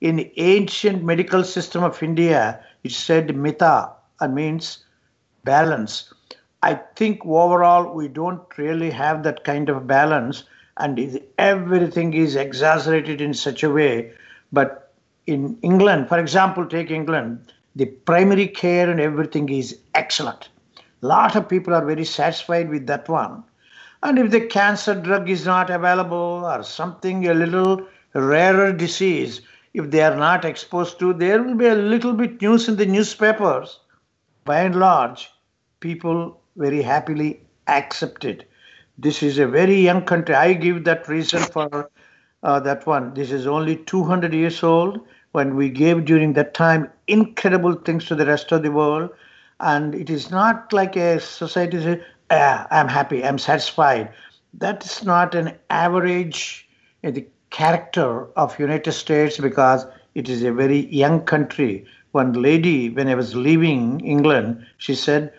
In 0.00 0.30
ancient 0.36 1.02
medical 1.02 1.42
system 1.42 1.82
of 1.82 2.02
India, 2.02 2.62
it 2.84 2.92
said 2.92 3.34
mita, 3.34 3.90
and 4.20 4.32
uh, 4.32 4.34
means 4.34 4.84
balance. 5.42 6.13
I 6.64 6.80
think 6.96 7.26
overall 7.26 7.92
we 7.92 8.08
don't 8.08 8.56
really 8.56 8.90
have 8.90 9.22
that 9.24 9.44
kind 9.44 9.68
of 9.68 9.86
balance, 9.86 10.44
and 10.78 11.20
everything 11.36 12.14
is 12.14 12.36
exaggerated 12.36 13.20
in 13.20 13.34
such 13.34 13.62
a 13.62 13.68
way. 13.68 14.12
But 14.50 14.90
in 15.26 15.58
England, 15.60 16.08
for 16.08 16.18
example, 16.18 16.64
take 16.64 16.90
England, 16.90 17.52
the 17.76 17.84
primary 17.84 18.48
care 18.48 18.88
and 18.88 18.98
everything 18.98 19.50
is 19.50 19.78
excellent. 19.94 20.48
A 21.02 21.06
lot 21.06 21.36
of 21.36 21.50
people 21.50 21.74
are 21.74 21.84
very 21.84 22.04
satisfied 22.06 22.70
with 22.70 22.86
that 22.86 23.10
one. 23.10 23.44
And 24.02 24.18
if 24.18 24.30
the 24.30 24.40
cancer 24.40 24.94
drug 24.94 25.28
is 25.28 25.44
not 25.44 25.68
available 25.68 26.46
or 26.46 26.62
something, 26.62 27.28
a 27.28 27.34
little 27.34 27.86
rarer 28.14 28.72
disease, 28.72 29.42
if 29.74 29.90
they 29.90 30.00
are 30.00 30.16
not 30.16 30.46
exposed 30.46 30.98
to, 31.00 31.12
there 31.12 31.42
will 31.42 31.56
be 31.56 31.66
a 31.66 31.74
little 31.74 32.14
bit 32.14 32.40
news 32.40 32.70
in 32.70 32.76
the 32.76 32.86
newspapers. 32.86 33.80
By 34.46 34.60
and 34.60 34.76
large, 34.76 35.28
people 35.80 36.40
very 36.56 36.82
happily 36.82 37.40
accepted. 37.66 38.44
This 38.98 39.22
is 39.22 39.38
a 39.38 39.46
very 39.46 39.80
young 39.80 40.04
country. 40.04 40.34
I 40.34 40.52
give 40.52 40.84
that 40.84 41.08
reason 41.08 41.40
for 41.42 41.90
uh, 42.42 42.60
that 42.60 42.86
one. 42.86 43.14
This 43.14 43.30
is 43.32 43.46
only 43.46 43.76
200 43.76 44.32
years 44.32 44.62
old. 44.62 45.00
When 45.32 45.56
we 45.56 45.68
gave 45.68 46.04
during 46.04 46.34
that 46.34 46.54
time 46.54 46.88
incredible 47.08 47.74
things 47.74 48.04
to 48.06 48.14
the 48.14 48.26
rest 48.26 48.52
of 48.52 48.62
the 48.62 48.70
world, 48.70 49.10
and 49.58 49.94
it 49.94 50.08
is 50.10 50.30
not 50.30 50.72
like 50.72 50.94
a 50.96 51.18
society 51.18 52.00
uh, 52.30 52.66
I'm 52.70 52.88
happy, 52.88 53.24
I'm 53.24 53.38
satisfied. 53.38 54.12
That 54.54 54.84
is 54.84 55.04
not 55.04 55.34
an 55.34 55.56
average 55.70 56.68
uh, 57.02 57.10
the 57.10 57.26
character 57.50 58.26
of 58.36 58.58
United 58.58 58.92
States 58.92 59.38
because 59.38 59.86
it 60.14 60.28
is 60.28 60.42
a 60.42 60.52
very 60.52 60.86
young 60.86 61.20
country. 61.20 61.84
One 62.12 62.32
lady, 62.32 62.90
when 62.90 63.08
I 63.08 63.14
was 63.14 63.34
leaving 63.34 64.00
England, 64.00 64.64
she 64.78 64.94
said, 64.94 65.32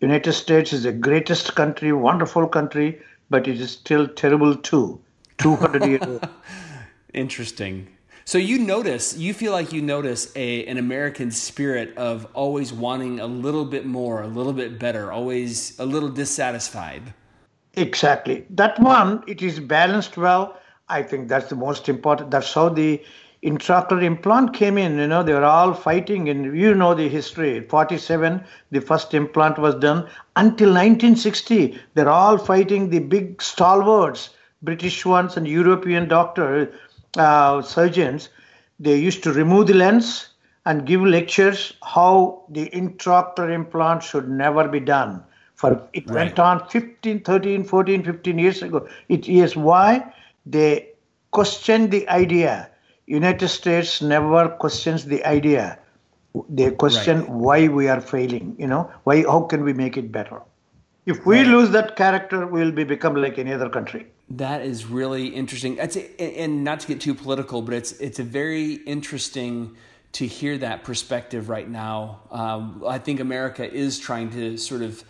United 0.00 0.32
States 0.32 0.72
is 0.72 0.84
the 0.84 0.92
greatest 0.92 1.54
country, 1.54 1.92
wonderful 1.92 2.46
country, 2.46 3.00
but 3.30 3.48
it 3.48 3.60
is 3.60 3.72
still 3.72 4.06
terrible 4.06 4.56
too. 4.56 5.00
200 5.38 5.84
years 5.86 6.02
old. 6.06 6.28
Interesting. 7.14 7.88
So 8.24 8.36
you 8.36 8.58
notice, 8.58 9.16
you 9.16 9.32
feel 9.32 9.52
like 9.52 9.72
you 9.72 9.80
notice 9.80 10.30
a 10.36 10.66
an 10.66 10.76
American 10.76 11.30
spirit 11.30 11.96
of 11.96 12.26
always 12.34 12.72
wanting 12.72 13.20
a 13.20 13.26
little 13.26 13.64
bit 13.64 13.86
more, 13.86 14.22
a 14.22 14.26
little 14.26 14.52
bit 14.52 14.78
better, 14.78 15.10
always 15.10 15.78
a 15.78 15.86
little 15.86 16.10
dissatisfied. 16.10 17.14
Exactly. 17.74 18.44
That 18.50 18.78
one, 18.80 19.24
it 19.26 19.40
is 19.40 19.60
balanced 19.60 20.16
well. 20.16 20.60
I 20.88 21.02
think 21.02 21.28
that's 21.28 21.48
the 21.48 21.56
most 21.56 21.88
important. 21.88 22.30
That's 22.30 22.52
how 22.52 22.68
the 22.68 23.02
intraocular 23.42 24.02
implant 24.02 24.54
came 24.54 24.78
in. 24.78 24.98
You 24.98 25.06
know, 25.06 25.22
they 25.22 25.32
were 25.32 25.44
all 25.44 25.74
fighting, 25.74 26.28
and 26.28 26.56
you 26.56 26.74
know 26.74 26.94
the 26.94 27.08
history. 27.08 27.60
47, 27.60 28.42
the 28.70 28.80
first 28.80 29.14
implant 29.14 29.58
was 29.58 29.74
done. 29.76 30.08
Until 30.36 30.68
1960, 30.68 31.78
they're 31.94 32.08
all 32.08 32.38
fighting 32.38 32.90
the 32.90 33.00
big 33.00 33.40
stalwarts, 33.42 34.30
British 34.62 35.06
ones 35.06 35.36
and 35.36 35.46
European 35.46 36.08
doctors 36.08 36.68
uh, 37.16 37.62
surgeons, 37.62 38.28
they 38.78 38.96
used 38.96 39.22
to 39.24 39.32
remove 39.32 39.66
the 39.68 39.74
lens 39.74 40.28
and 40.66 40.86
give 40.86 41.00
lectures 41.00 41.74
how 41.82 42.44
the 42.50 42.68
intraocular 42.70 43.52
implant 43.52 44.02
should 44.02 44.28
never 44.28 44.68
be 44.68 44.80
done. 44.80 45.22
For 45.54 45.82
it 45.92 46.08
right. 46.08 46.26
went 46.26 46.38
on 46.38 46.68
15, 46.68 47.20
13, 47.20 47.64
14, 47.64 48.04
15 48.04 48.38
years 48.38 48.62
ago. 48.62 48.86
It 49.08 49.28
is 49.28 49.56
why 49.56 50.12
they 50.46 50.90
questioned 51.30 51.90
the 51.90 52.08
idea. 52.08 52.67
United 53.08 53.48
States 53.48 54.02
never 54.02 54.50
questions 54.50 55.06
the 55.06 55.24
idea. 55.24 55.78
They 56.48 56.70
question 56.70 57.20
right. 57.20 57.30
why 57.30 57.68
we 57.68 57.88
are 57.88 58.00
failing. 58.00 58.54
You 58.58 58.66
know, 58.66 58.90
why? 59.04 59.22
How 59.22 59.40
can 59.40 59.64
we 59.64 59.72
make 59.72 59.96
it 59.96 60.12
better? 60.12 60.42
If 61.06 61.24
we 61.24 61.38
right. 61.38 61.46
lose 61.46 61.70
that 61.70 61.96
character, 61.96 62.46
we'll 62.46 62.70
be 62.70 62.84
become 62.84 63.16
like 63.16 63.38
any 63.38 63.52
other 63.52 63.70
country. 63.70 64.06
That 64.28 64.60
is 64.60 64.84
really 64.84 65.28
interesting. 65.28 65.78
It's, 65.78 65.96
and 66.18 66.62
not 66.62 66.80
to 66.80 66.86
get 66.86 67.00
too 67.00 67.14
political, 67.14 67.62
but 67.62 67.72
it's 67.74 67.92
it's 67.92 68.18
a 68.18 68.24
very 68.24 68.74
interesting 68.74 69.74
to 70.12 70.26
hear 70.26 70.58
that 70.58 70.84
perspective 70.84 71.48
right 71.48 71.68
now. 71.68 72.20
Um, 72.30 72.84
I 72.86 72.98
think 72.98 73.20
America 73.20 73.64
is 73.72 73.98
trying 73.98 74.30
to 74.30 74.58
sort 74.58 74.82
of 74.82 75.02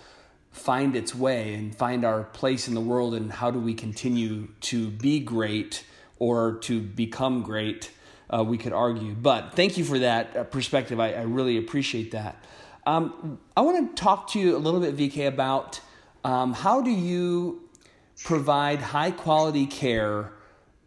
find 0.52 0.94
its 0.94 1.14
way 1.14 1.54
and 1.54 1.74
find 1.74 2.04
our 2.04 2.22
place 2.22 2.68
in 2.68 2.74
the 2.74 2.80
world, 2.80 3.14
and 3.14 3.32
how 3.32 3.50
do 3.50 3.58
we 3.58 3.74
continue 3.74 4.46
to 4.60 4.88
be 4.88 5.18
great 5.18 5.82
or 6.18 6.58
to 6.62 6.80
become 6.80 7.42
great? 7.42 7.90
Uh, 8.30 8.44
we 8.44 8.58
could 8.58 8.72
argue, 8.72 9.14
but 9.14 9.54
thank 9.54 9.78
you 9.78 9.84
for 9.84 9.98
that 10.00 10.36
uh, 10.36 10.44
perspective. 10.44 11.00
I, 11.00 11.12
I, 11.14 11.22
really 11.22 11.56
appreciate 11.56 12.10
that. 12.10 12.44
Um, 12.86 13.38
I 13.56 13.62
want 13.62 13.96
to 13.96 14.02
talk 14.02 14.30
to 14.32 14.38
you 14.38 14.54
a 14.54 14.58
little 14.58 14.80
bit, 14.80 14.96
VK, 14.96 15.26
about 15.26 15.80
um, 16.24 16.52
how 16.52 16.82
do 16.82 16.90
you 16.90 17.68
provide 18.22 18.80
high 18.80 19.12
quality 19.12 19.66
care 19.66 20.32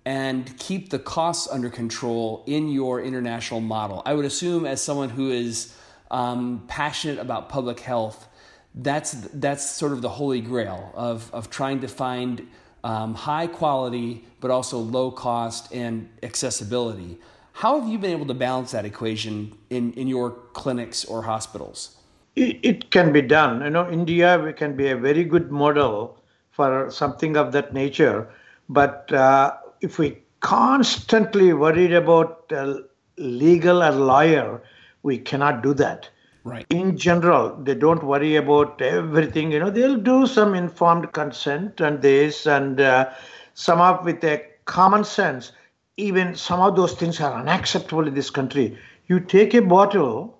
and 0.05 0.57
keep 0.57 0.89
the 0.89 0.99
costs 0.99 1.47
under 1.49 1.69
control 1.69 2.43
in 2.47 2.69
your 2.69 3.01
international 3.01 3.61
model. 3.61 4.01
I 4.05 4.13
would 4.13 4.25
assume, 4.25 4.65
as 4.65 4.81
someone 4.81 5.09
who 5.09 5.31
is 5.31 5.75
um, 6.09 6.63
passionate 6.67 7.19
about 7.19 7.49
public 7.49 7.79
health, 7.79 8.27
that's 8.73 9.11
that's 9.33 9.69
sort 9.69 9.91
of 9.91 10.01
the 10.01 10.09
holy 10.09 10.41
grail 10.41 10.91
of 10.95 11.29
of 11.33 11.49
trying 11.49 11.81
to 11.81 11.87
find 11.87 12.47
um, 12.83 13.13
high 13.13 13.47
quality 13.47 14.25
but 14.39 14.51
also 14.51 14.77
low 14.77 15.11
cost 15.11 15.71
and 15.73 16.09
accessibility. 16.23 17.19
How 17.53 17.79
have 17.79 17.89
you 17.89 17.97
been 17.97 18.11
able 18.11 18.25
to 18.27 18.33
balance 18.33 18.71
that 18.71 18.85
equation 18.85 19.55
in, 19.69 19.93
in 19.93 20.07
your 20.07 20.31
clinics 20.53 21.05
or 21.05 21.23
hospitals? 21.23 21.97
It, 22.35 22.59
it 22.63 22.91
can 22.91 23.11
be 23.11 23.21
done. 23.21 23.61
You 23.61 23.69
know, 23.69 23.89
India 23.89 24.39
we 24.39 24.53
can 24.53 24.75
be 24.75 24.87
a 24.87 24.97
very 24.97 25.23
good 25.23 25.51
model 25.51 26.17
for 26.51 26.89
something 26.89 27.37
of 27.37 27.51
that 27.51 27.73
nature. 27.73 28.29
But 28.69 29.11
uh, 29.11 29.57
if 29.81 29.99
we 29.99 30.17
constantly 30.39 31.53
worried 31.53 31.93
about 31.93 32.51
uh, 32.51 32.75
legal 33.17 33.83
or 33.83 33.91
lawyer, 33.91 34.61
we 35.03 35.17
cannot 35.17 35.61
do 35.61 35.73
that. 35.75 36.09
Right. 36.43 36.65
In 36.69 36.97
general, 36.97 37.55
they 37.55 37.75
don't 37.75 38.03
worry 38.03 38.35
about 38.35 38.81
everything. 38.81 39.51
You 39.51 39.59
know, 39.59 39.69
they'll 39.69 39.97
do 39.97 40.25
some 40.25 40.55
informed 40.55 41.11
consent 41.13 41.79
and 41.81 42.01
this 42.01 42.47
and 42.47 42.81
uh, 42.81 43.11
some 43.53 43.79
up 43.79 44.05
with 44.05 44.23
a 44.23 44.43
common 44.65 45.03
sense. 45.03 45.51
Even 45.97 46.35
some 46.35 46.59
of 46.59 46.75
those 46.75 46.93
things 46.93 47.21
are 47.21 47.33
unacceptable 47.33 48.07
in 48.07 48.15
this 48.15 48.31
country. 48.31 48.77
You 49.07 49.19
take 49.19 49.53
a 49.53 49.61
bottle 49.61 50.39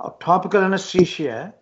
of 0.00 0.18
topical 0.18 0.62
anesthesia 0.62 1.54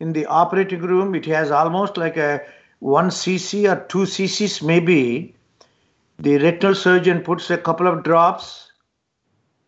in 0.00 0.12
the 0.12 0.26
operating 0.26 0.80
room, 0.80 1.14
it 1.14 1.26
has 1.26 1.50
almost 1.50 1.96
like 1.96 2.16
a 2.16 2.40
1 2.80 3.08
cc 3.08 3.70
or 3.70 3.86
2 3.86 3.98
cc's 3.98 4.62
maybe. 4.62 5.34
The 6.18 6.38
retinal 6.38 6.74
surgeon 6.74 7.22
puts 7.22 7.50
a 7.50 7.58
couple 7.58 7.86
of 7.86 8.02
drops, 8.04 8.72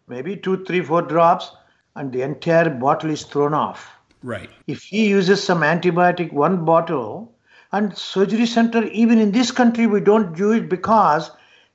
maybe 0.07 0.37
two, 0.37 0.65
three, 0.65 0.81
four 0.81 1.03
drops, 1.03 1.51
and 1.97 2.13
the 2.13 2.23
entire 2.23 2.71
bottle 2.71 3.11
is 3.11 3.25
thrown 3.25 3.55
off. 3.55 3.91
Right. 4.23 4.51
If 4.67 4.85
he 4.85 5.09
uses 5.09 5.43
some 5.43 5.61
antibiotic, 5.61 6.33
one 6.33 6.65
bottle, 6.65 7.35
and 7.73 7.97
surgery 7.97 8.47
center, 8.47 8.85
even 8.85 9.19
in 9.19 9.33
this 9.33 9.51
country, 9.51 9.87
we 9.87 10.01
don't 10.01 10.37
do 10.37 10.53
it 10.53 10.69
because 10.69 11.31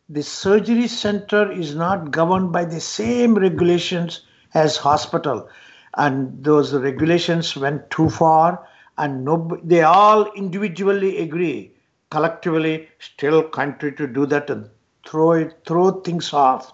the 0.08 0.24
surgery 0.24 0.88
center 0.88 1.52
is 1.52 1.76
not 1.76 2.12
governed 2.12 2.52
by 2.52 2.66
the 2.66 2.80
same 2.80 3.36
regulations 3.36 4.22
as 4.54 4.78
hospital 4.78 5.50
and 5.96 6.44
those 6.44 6.74
regulations 6.74 7.56
went 7.56 7.90
too 7.90 8.10
far 8.10 8.68
and 8.98 9.24
no, 9.26 9.60
they 9.64 9.82
all 9.82 10.32
individually 10.34 11.20
agree 11.20 11.74
collectively 12.10 12.90
still 13.00 13.42
country 13.44 13.92
to 13.94 14.08
do 14.08 14.26
that 14.26 14.50
and 14.50 14.70
throw 15.08 15.32
it 15.32 15.60
throw 15.66 15.92
things 16.02 16.34
off. 16.34 16.74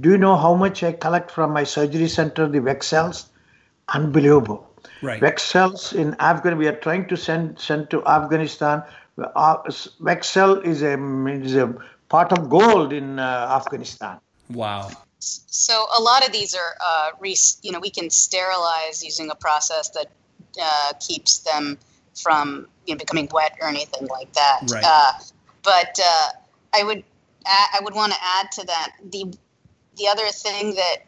Do 0.00 0.10
you 0.10 0.18
know 0.18 0.36
how 0.36 0.54
much 0.54 0.82
i 0.82 0.92
collect 0.92 1.30
from 1.30 1.52
my 1.52 1.64
surgery 1.64 2.08
center 2.08 2.48
the 2.48 2.60
Weck-Cels? 2.60 3.26
Unbelievable. 3.88 4.66
Right. 5.02 5.20
Weck-Cels 5.20 5.92
in 5.92 6.14
afghanistan 6.20 6.58
we 6.58 6.68
are 6.68 6.76
trying 6.76 7.06
to 7.08 7.16
send 7.16 7.58
send 7.58 7.90
to 7.90 8.04
afghanistan. 8.06 8.82
Uh, 9.18 9.56
Weck-Cel 10.00 10.58
is 10.60 10.82
a 10.82 10.94
is 11.28 11.56
a 11.56 11.74
part 12.08 12.32
of 12.32 12.48
gold 12.48 12.92
in 12.92 13.18
uh, 13.18 13.60
afghanistan. 13.60 14.20
Wow. 14.50 14.90
So 15.20 15.86
a 15.98 16.00
lot 16.00 16.24
of 16.24 16.32
these 16.32 16.54
are, 16.54 16.76
uh, 16.84 17.10
re- 17.18 17.36
you 17.62 17.72
know, 17.72 17.80
we 17.80 17.90
can 17.90 18.08
sterilize 18.08 19.04
using 19.04 19.30
a 19.30 19.34
process 19.34 19.90
that 19.90 20.06
uh, 20.62 20.92
keeps 21.00 21.38
them 21.38 21.78
from 22.14 22.68
you 22.86 22.94
know 22.94 22.98
becoming 22.98 23.28
wet 23.32 23.56
or 23.60 23.68
anything 23.68 24.06
like 24.08 24.32
that. 24.32 24.60
Right. 24.70 24.84
Uh, 24.86 25.12
but 25.62 25.98
uh, 26.04 26.28
I 26.74 26.84
would 26.84 26.98
add, 26.98 27.04
I 27.46 27.80
would 27.82 27.94
want 27.94 28.12
to 28.12 28.18
add 28.22 28.52
to 28.52 28.66
that 28.66 28.92
the 29.10 29.32
the 29.96 30.08
other 30.08 30.28
thing 30.28 30.74
that 30.74 30.98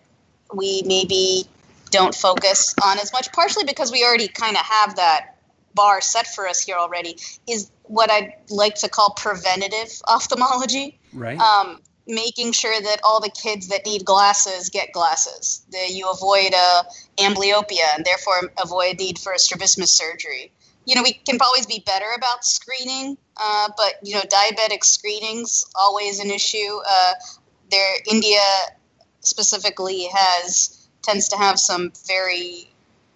we 0.52 0.82
maybe 0.84 1.44
don't 1.90 2.14
focus 2.14 2.74
on 2.82 2.98
as 2.98 3.12
much, 3.12 3.32
partially 3.32 3.64
because 3.64 3.92
we 3.92 4.04
already 4.04 4.28
kind 4.28 4.56
of 4.56 4.62
have 4.62 4.96
that 4.96 5.36
bar 5.74 6.00
set 6.00 6.26
for 6.26 6.48
us 6.48 6.60
here 6.60 6.76
already, 6.76 7.16
is 7.48 7.70
what 7.84 8.10
I'd 8.10 8.34
like 8.48 8.76
to 8.76 8.88
call 8.88 9.10
preventative 9.10 9.88
ophthalmology. 10.08 10.98
Right. 11.12 11.38
Um, 11.38 11.80
making 12.06 12.50
sure 12.52 12.80
that 12.80 13.00
all 13.04 13.20
the 13.20 13.30
kids 13.30 13.68
that 13.68 13.86
need 13.86 14.04
glasses 14.04 14.68
get 14.70 14.92
glasses. 14.92 15.64
That 15.70 15.90
you 15.90 16.10
avoid 16.10 16.52
uh, 16.56 16.82
amblyopia 17.18 17.94
and 17.94 18.04
therefore 18.04 18.50
avoid 18.60 18.98
need 18.98 19.18
for 19.18 19.32
a 19.32 19.38
strabismus 19.38 19.92
surgery. 19.92 20.52
You 20.90 20.96
know, 20.96 21.04
we 21.04 21.12
can 21.12 21.38
always 21.40 21.66
be 21.66 21.84
better 21.86 22.10
about 22.16 22.44
screening, 22.44 23.16
uh, 23.36 23.68
but 23.76 23.94
you 24.02 24.14
know, 24.14 24.22
diabetic 24.22 24.82
screenings 24.82 25.64
always 25.76 26.18
an 26.18 26.32
issue. 26.32 26.80
Uh, 26.84 27.12
there, 27.70 27.94
India 28.10 28.40
specifically 29.20 30.08
has 30.12 30.88
tends 31.02 31.28
to 31.28 31.36
have 31.36 31.60
some 31.60 31.92
very 32.08 32.68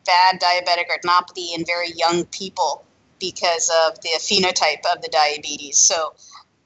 bad 0.07 0.41
diabetic 0.41 0.85
retinopathy 0.89 1.53
in 1.53 1.65
very 1.65 1.91
young 1.97 2.27
people 2.27 2.85
because 3.19 3.73
of 3.89 4.01
the 4.03 4.11
phenotype 4.21 4.85
of 4.95 5.03
the 5.03 5.09
diabetes. 5.09 5.79
So. 5.79 6.15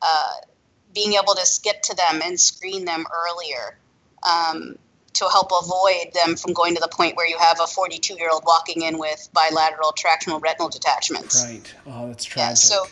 Uh, 0.03 0.33
being 0.95 1.15
able 1.15 1.35
to 1.35 1.61
get 1.63 1.83
to 1.83 1.95
them 1.95 2.23
and 2.25 2.41
screen 2.41 2.85
them 2.85 3.05
earlier 3.13 3.79
um, 4.29 4.77
to 5.19 5.29
help 5.29 5.51
avoid 5.51 6.13
them 6.15 6.37
from 6.37 6.53
going 6.53 6.75
to 6.75 6.81
the 6.81 6.89
point 6.89 7.17
where 7.17 7.27
you 7.27 7.37
have 7.39 7.59
a 7.61 7.67
42 7.67 8.15
year 8.15 8.31
old 8.33 8.45
walking 8.47 8.83
in 8.83 8.99
with 8.99 9.29
bilateral 9.33 9.93
tractional 9.93 10.41
retinal 10.41 10.69
detachments. 10.69 11.45
Right. 11.45 11.75
Oh, 11.87 12.07
that's 12.07 12.25
tragic. 12.25 12.49
Yeah, 12.49 12.55
so 12.55 12.87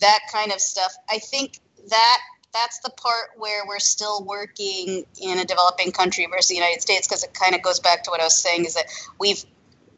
that 0.00 0.20
kind 0.32 0.50
of 0.52 0.60
stuff. 0.60 0.94
I 1.10 1.18
think 1.18 1.58
that 1.90 2.18
that's 2.54 2.78
the 2.80 2.90
part 2.90 3.30
where 3.36 3.66
we're 3.66 3.78
still 3.78 4.24
working 4.24 5.04
in 5.20 5.38
a 5.38 5.44
developing 5.44 5.92
country 5.92 6.26
versus 6.30 6.48
the 6.48 6.54
United 6.54 6.80
States 6.80 7.06
because 7.06 7.22
it 7.22 7.34
kind 7.34 7.54
of 7.54 7.62
goes 7.62 7.80
back 7.80 8.04
to 8.04 8.10
what 8.10 8.20
I 8.20 8.24
was 8.24 8.38
saying 8.38 8.64
is 8.64 8.74
that 8.74 8.86
we've 9.18 9.44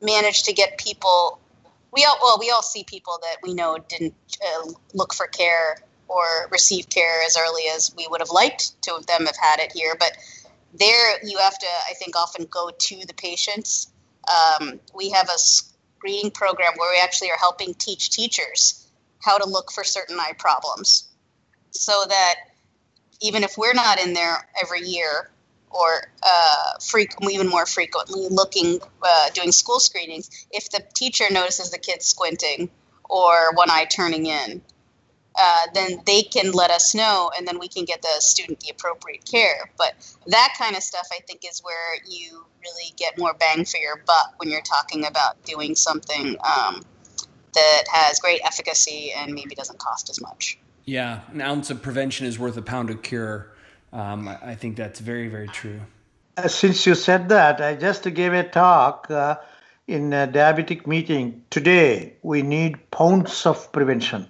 managed 0.03 0.47
to 0.47 0.53
get 0.53 0.77
people. 0.79 1.39
We 1.93 2.05
all 2.05 2.19
well, 2.21 2.39
we 2.41 2.51
all 2.51 2.63
see 2.63 2.85
people 2.85 3.19
that 3.23 3.37
we 3.43 3.55
know 3.55 3.79
didn't 3.89 4.15
uh, 4.45 4.71
look 4.93 5.15
for 5.15 5.27
care 5.29 5.77
or 6.09 6.49
receive 6.51 6.89
care 6.89 7.23
as 7.25 7.37
early 7.37 7.63
as 7.73 7.95
we 7.97 8.09
would 8.11 8.21
have 8.21 8.31
liked 8.31 8.81
to 8.83 8.95
have 8.95 9.07
them 9.07 9.27
have 9.27 9.37
had 9.37 9.61
it 9.61 9.71
here. 9.73 9.95
But 9.99 10.17
there, 10.75 11.25
you 11.25 11.39
have 11.39 11.59
to, 11.59 11.67
I 11.89 11.95
think, 11.95 12.17
often 12.17 12.47
go 12.51 12.71
to 12.71 13.07
the 13.07 13.15
patients. 13.15 13.91
Um, 14.29 14.81
we 14.95 15.11
have 15.11 15.29
a 15.29 15.39
screening 15.39 16.31
program 16.31 16.73
where 16.77 16.93
we 16.93 17.01
actually 17.01 17.31
are 17.31 17.39
helping 17.39 17.75
teach 17.75 18.11
teachers 18.11 18.91
how 19.23 19.39
to 19.39 19.49
look 19.49 19.73
for 19.73 19.85
certain 19.85 20.19
eye 20.19 20.35
problems, 20.39 21.09
so 21.71 22.05
that 22.09 22.35
even 23.21 23.45
if 23.45 23.59
we're 23.59 23.75
not 23.75 24.01
in 24.01 24.15
there 24.15 24.49
every 24.63 24.81
year 24.81 25.31
or 25.71 26.09
uh, 26.23 26.73
even 27.31 27.49
more 27.49 27.67
frequently 27.67 28.27
looking, 28.29 28.81
uh, 29.03 29.31
doing 29.31 29.53
school 29.53 29.79
screenings, 29.79 30.47
if 30.51 30.71
the 30.71 30.83
teacher 30.95 31.25
notices 31.31 31.71
the 31.71 31.79
kid 31.79 32.03
squinting 32.03 32.71
or 33.09 33.53
one 33.55 33.71
eye 33.71 33.85
turning 33.85 34.27
in, 34.27 34.63
uh, 35.41 35.67
then 35.73 36.01
they 36.05 36.23
can 36.23 36.53
let 36.53 36.71
us 36.71 36.95
know 36.95 37.31
and 37.37 37.47
then 37.47 37.59
we 37.59 37.69
can 37.69 37.85
get 37.85 38.03
the 38.03 38.21
student 38.21 38.61
the 38.61 38.71
appropriate 38.71 39.25
care. 39.25 39.71
But 39.79 39.95
that 40.27 40.55
kind 40.59 40.77
of 40.77 40.83
stuff, 40.83 41.09
I 41.13 41.21
think, 41.27 41.45
is 41.49 41.61
where 41.61 41.95
you 42.07 42.45
really 42.63 42.93
get 42.97 43.19
more 43.19 43.35
bang 43.35 43.65
for 43.65 43.79
your 43.79 44.03
buck 44.07 44.35
when 44.37 44.51
you're 44.51 44.61
talking 44.63 45.07
about 45.07 45.43
doing 45.45 45.75
something 45.75 46.37
um, 46.45 46.83
that 47.55 47.85
has 47.91 48.19
great 48.21 48.41
efficacy 48.45 49.13
and 49.17 49.33
maybe 49.33 49.55
doesn't 49.55 49.79
cost 49.79 50.11
as 50.11 50.21
much. 50.21 50.59
Yeah, 50.85 51.21
an 51.33 51.41
ounce 51.41 51.71
of 51.71 51.83
prevention 51.83 52.27
is 52.27 52.39
worth 52.39 52.57
a 52.57 52.63
pound 52.63 52.91
of 52.91 53.03
cure. 53.03 53.53
Um, 53.93 54.29
I 54.29 54.55
think 54.55 54.77
that's 54.77 55.01
very, 55.01 55.29
very 55.29 55.49
true. 55.49 55.81
Uh, 56.37 56.49
since 56.49 56.87
you 56.87 56.95
said 56.95 57.29
that, 57.31 57.61
I 57.61 57.77
just 57.77 58.03
gave 58.15 58.33
a 58.33 58.45
talk 58.45 59.11
uh, 59.11 59.37
in 59.87 60.13
a 60.13 60.27
diabetic 60.27 60.87
meeting. 60.87 61.45
Today, 61.51 62.15
we 62.23 62.43
need 62.43 62.91
pounds 62.91 63.47
of 63.47 63.73
prevention 63.73 64.29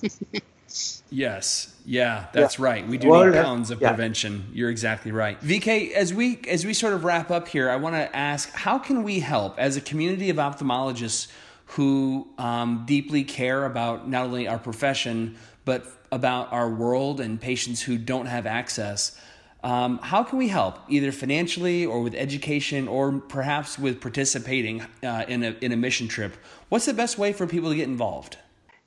yes. 1.10 1.74
Yeah, 1.84 2.26
that's 2.32 2.58
yeah. 2.58 2.64
right. 2.64 2.86
We 2.86 2.98
do 2.98 3.08
need 3.08 3.32
pounds 3.32 3.70
of 3.70 3.80
yeah. 3.80 3.88
prevention. 3.88 4.50
You're 4.52 4.70
exactly 4.70 5.12
right. 5.12 5.40
VK, 5.40 5.92
as 5.92 6.12
we 6.12 6.40
as 6.48 6.64
we 6.64 6.74
sort 6.74 6.92
of 6.92 7.04
wrap 7.04 7.30
up 7.30 7.48
here, 7.48 7.70
I 7.70 7.76
want 7.76 7.94
to 7.94 8.14
ask, 8.14 8.50
how 8.52 8.78
can 8.78 9.02
we 9.02 9.20
help 9.20 9.58
as 9.58 9.76
a 9.76 9.80
community 9.80 10.30
of 10.30 10.36
ophthalmologists 10.36 11.28
who 11.72 12.28
um, 12.38 12.84
deeply 12.86 13.24
care 13.24 13.64
about 13.64 14.08
not 14.08 14.26
only 14.26 14.48
our 14.48 14.58
profession 14.58 15.36
but 15.64 15.86
about 16.10 16.50
our 16.52 16.70
world 16.70 17.20
and 17.20 17.40
patients 17.40 17.82
who 17.82 17.98
don't 17.98 18.26
have 18.26 18.46
access? 18.46 19.18
Um, 19.64 19.98
how 19.98 20.22
can 20.22 20.38
we 20.38 20.48
help, 20.48 20.78
either 20.88 21.10
financially 21.10 21.84
or 21.84 22.00
with 22.00 22.14
education, 22.14 22.86
or 22.86 23.12
perhaps 23.18 23.76
with 23.78 24.00
participating 24.00 24.82
uh, 25.02 25.24
in 25.26 25.42
a 25.42 25.56
in 25.60 25.72
a 25.72 25.76
mission 25.76 26.06
trip? 26.06 26.36
What's 26.68 26.86
the 26.86 26.94
best 26.94 27.18
way 27.18 27.32
for 27.32 27.46
people 27.46 27.70
to 27.70 27.76
get 27.76 27.88
involved? 27.88 28.38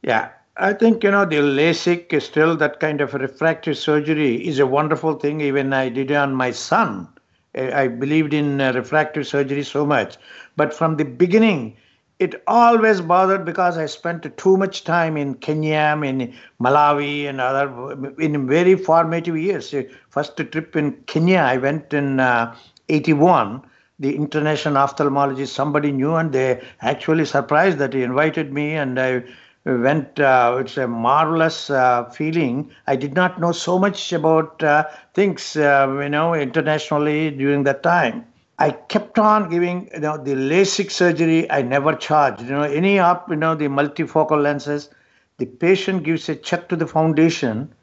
Yeah, 0.02 0.30
I 0.58 0.74
think, 0.74 1.04
you 1.04 1.12
know, 1.12 1.26
the 1.26 1.38
LASIK 1.38 2.14
is 2.14 2.26
still 2.26 2.56
that 2.58 2.80
kind 2.80 3.02
of 3.02 3.14
refractive 3.14 3.78
surgery 3.78 4.36
is 4.48 4.60
a 4.60 4.66
wonderful 4.68 5.16
thing. 5.16 5.42
Even 5.42 5.74
I 5.74 5.90
did 5.90 6.12
it 6.12 6.16
on 6.16 6.36
my 6.36 6.52
son. 6.52 7.08
I 7.56 7.88
believed 7.88 8.34
in 8.34 8.62
uh, 8.62 8.72
refractive 8.74 9.28
surgery 9.28 9.64
so 9.64 9.86
much. 9.86 10.18
But 10.56 10.74
from 10.74 10.98
the 10.98 11.04
beginning, 11.06 11.76
it 12.20 12.42
always 12.48 13.02
bothered 13.02 13.46
because 13.46 13.78
I 13.78 13.88
spent 13.88 14.38
too 14.38 14.58
much 14.58 14.84
time 14.84 15.18
in 15.18 15.36
Kenya, 15.36 16.00
in 16.04 16.34
Malawi, 16.62 17.28
and 17.28 17.42
other 17.42 18.14
in 18.20 18.48
very 18.48 18.76
formative 18.76 19.38
years. 19.38 19.74
First 20.10 20.38
trip 20.38 20.76
in 20.76 20.94
Kenya, 21.08 21.40
I 21.40 21.58
went 21.58 21.94
in 21.94 22.20
uh, 22.20 22.56
81 22.90 23.64
the 24.00 24.16
international 24.16 24.76
ophthalmologist 24.76 25.50
somebody 25.50 25.92
knew 25.92 26.16
and 26.16 26.34
they 26.34 26.60
actually 26.82 27.24
surprised 27.24 27.78
that 27.78 27.94
he 27.94 28.02
invited 28.02 28.52
me 28.52 28.74
and 28.74 29.00
i 29.00 29.24
went 29.66 30.20
uh, 30.20 30.58
it's 30.60 30.78
a 30.78 30.88
marvelous 30.88 31.70
uh, 31.70 32.06
feeling. 32.10 32.72
I 32.88 32.96
did 32.96 33.14
not 33.14 33.40
know 33.40 33.52
so 33.52 33.78
much 33.80 34.12
about 34.14 34.62
uh, 34.64 34.86
things 35.14 35.56
uh, 35.56 35.88
you 36.02 36.10
know 36.10 36.34
internationally 36.34 37.32
during 37.32 37.64
that 37.64 37.84
time. 37.84 38.26
I 38.60 38.72
kept 38.72 39.18
on 39.20 39.50
giving 39.50 39.90
you 39.94 40.00
know 40.02 40.18
the 40.18 40.34
lasik 40.36 40.92
surgery 40.92 41.50
i 41.52 41.62
never 41.62 41.96
charged. 41.96 42.42
You 42.42 42.50
know 42.52 42.64
any 42.64 43.00
up 43.00 43.30
you 43.30 43.36
know 43.36 43.56
the 43.56 43.68
multifocal 43.68 44.42
lenses 44.42 44.90
the 45.38 45.46
patient 45.46 46.04
gives 46.04 46.30
a 46.30 46.36
check 46.36 46.70
to 46.70 46.76
the 46.76 46.88
foundation 46.88 47.74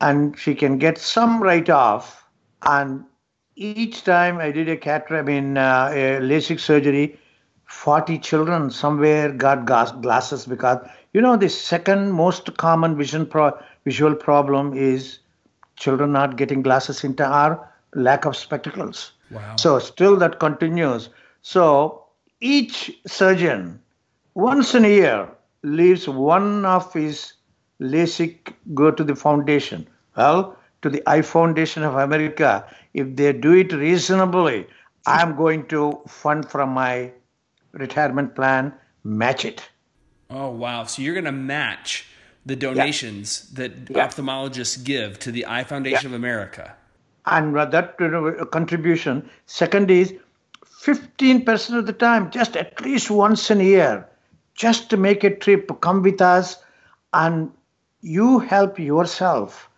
and 0.00 0.38
she 0.38 0.54
can 0.54 0.78
get 0.78 0.98
some 0.98 1.42
write 1.42 1.70
off. 1.70 2.24
And 2.62 3.04
each 3.56 4.04
time 4.04 4.38
I 4.38 4.50
did 4.50 4.68
a 4.68 4.76
cataract, 4.76 5.12
I 5.12 5.22
mean, 5.22 5.56
uh, 5.56 5.90
a 5.92 6.20
LASIK 6.20 6.60
surgery, 6.60 7.18
40 7.68 8.18
children 8.18 8.70
somewhere 8.70 9.30
got 9.30 9.66
glasses 9.66 10.46
because, 10.46 10.78
you 11.12 11.20
know, 11.20 11.36
the 11.36 11.48
second 11.48 12.12
most 12.12 12.56
common 12.56 12.96
vision 12.96 13.26
pro- 13.26 13.56
visual 13.84 14.14
problem 14.14 14.74
is 14.74 15.18
children 15.76 16.10
not 16.12 16.36
getting 16.36 16.62
glasses 16.62 17.04
into 17.04 17.24
our 17.24 17.70
lack 17.94 18.24
of 18.24 18.36
spectacles. 18.36 19.12
Wow. 19.30 19.56
So 19.56 19.78
still 19.78 20.16
that 20.16 20.40
continues. 20.40 21.10
So 21.42 22.04
each 22.40 22.98
surgeon 23.06 23.80
once 24.34 24.74
in 24.74 24.86
a 24.86 24.88
year 24.88 25.28
leaves 25.62 26.08
one 26.08 26.64
of 26.64 26.92
his 26.94 27.34
LASIK 27.80 28.54
go 28.74 28.90
to 28.90 29.04
the 29.04 29.14
foundation. 29.14 29.86
Well, 30.16 30.56
to 30.82 30.88
the 30.88 31.02
Eye 31.06 31.22
Foundation 31.22 31.82
of 31.82 31.96
America, 31.96 32.64
if 32.94 33.14
they 33.14 33.32
do 33.32 33.52
it 33.52 33.72
reasonably, 33.72 34.66
I'm 35.06 35.36
going 35.36 35.66
to 35.66 36.00
fund 36.06 36.48
from 36.48 36.70
my 36.70 37.12
retirement 37.78 38.34
plan, 38.34 38.72
match 39.04 39.44
it. 39.44 39.68
Oh 40.30 40.50
wow! 40.50 40.84
So 40.84 41.02
you're 41.02 41.14
going 41.14 41.24
to 41.24 41.32
match 41.32 42.06
the 42.44 42.56
donations 42.56 43.50
yeah. 43.52 43.68
that 43.68 43.90
yeah. 43.90 44.06
ophthalmologists 44.06 44.82
give 44.82 45.18
to 45.20 45.30
the 45.30 45.46
Eye 45.46 45.64
Foundation 45.64 46.10
yeah. 46.10 46.16
of 46.16 46.20
America. 46.20 46.74
And 47.26 47.54
that 47.54 47.96
uh, 48.00 48.44
contribution. 48.46 49.28
Second 49.46 49.90
is 49.90 50.14
15% 50.82 51.78
of 51.78 51.86
the 51.86 51.92
time, 51.92 52.30
just 52.30 52.56
at 52.56 52.80
least 52.80 53.10
once 53.10 53.50
in 53.50 53.60
a 53.60 53.64
year, 53.64 54.08
just 54.54 54.88
to 54.90 54.96
make 54.96 55.24
a 55.24 55.34
trip, 55.34 55.70
come 55.80 56.02
with 56.02 56.22
us, 56.22 56.56
and 57.12 57.50
you 58.00 58.38
help 58.38 58.78
yourself 58.78 59.68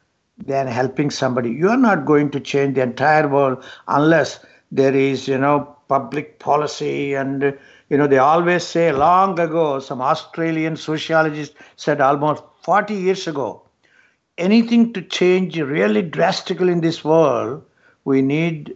than 0.47 0.67
helping 0.67 1.11
somebody. 1.11 1.51
You 1.51 1.71
are 1.71 1.77
not 1.77 2.07
going 2.07 2.31
to 2.31 2.41
change 2.41 2.77
the 2.77 2.83
entire 2.83 3.27
world 3.27 3.65
unless 3.89 4.45
there 4.71 4.95
is, 4.95 5.27
you 5.27 5.39
know, 5.39 5.77
public 5.89 6.39
policy 6.39 7.15
and 7.15 7.59
you 7.91 7.99
know 7.99 8.07
they 8.07 8.19
always 8.19 8.65
say 8.65 8.93
long 8.93 9.39
ago 9.39 9.65
some 9.79 10.01
australian 10.01 10.77
sociologist 10.77 11.55
said 11.77 12.01
almost 12.01 12.43
40 12.63 12.95
years 12.95 13.27
ago 13.27 13.49
anything 14.39 14.93
to 14.93 15.03
change 15.03 15.59
really 15.59 16.03
drastically 16.03 16.73
in 16.73 16.81
this 16.81 17.05
world 17.05 17.63
we 18.05 18.23
need 18.23 18.75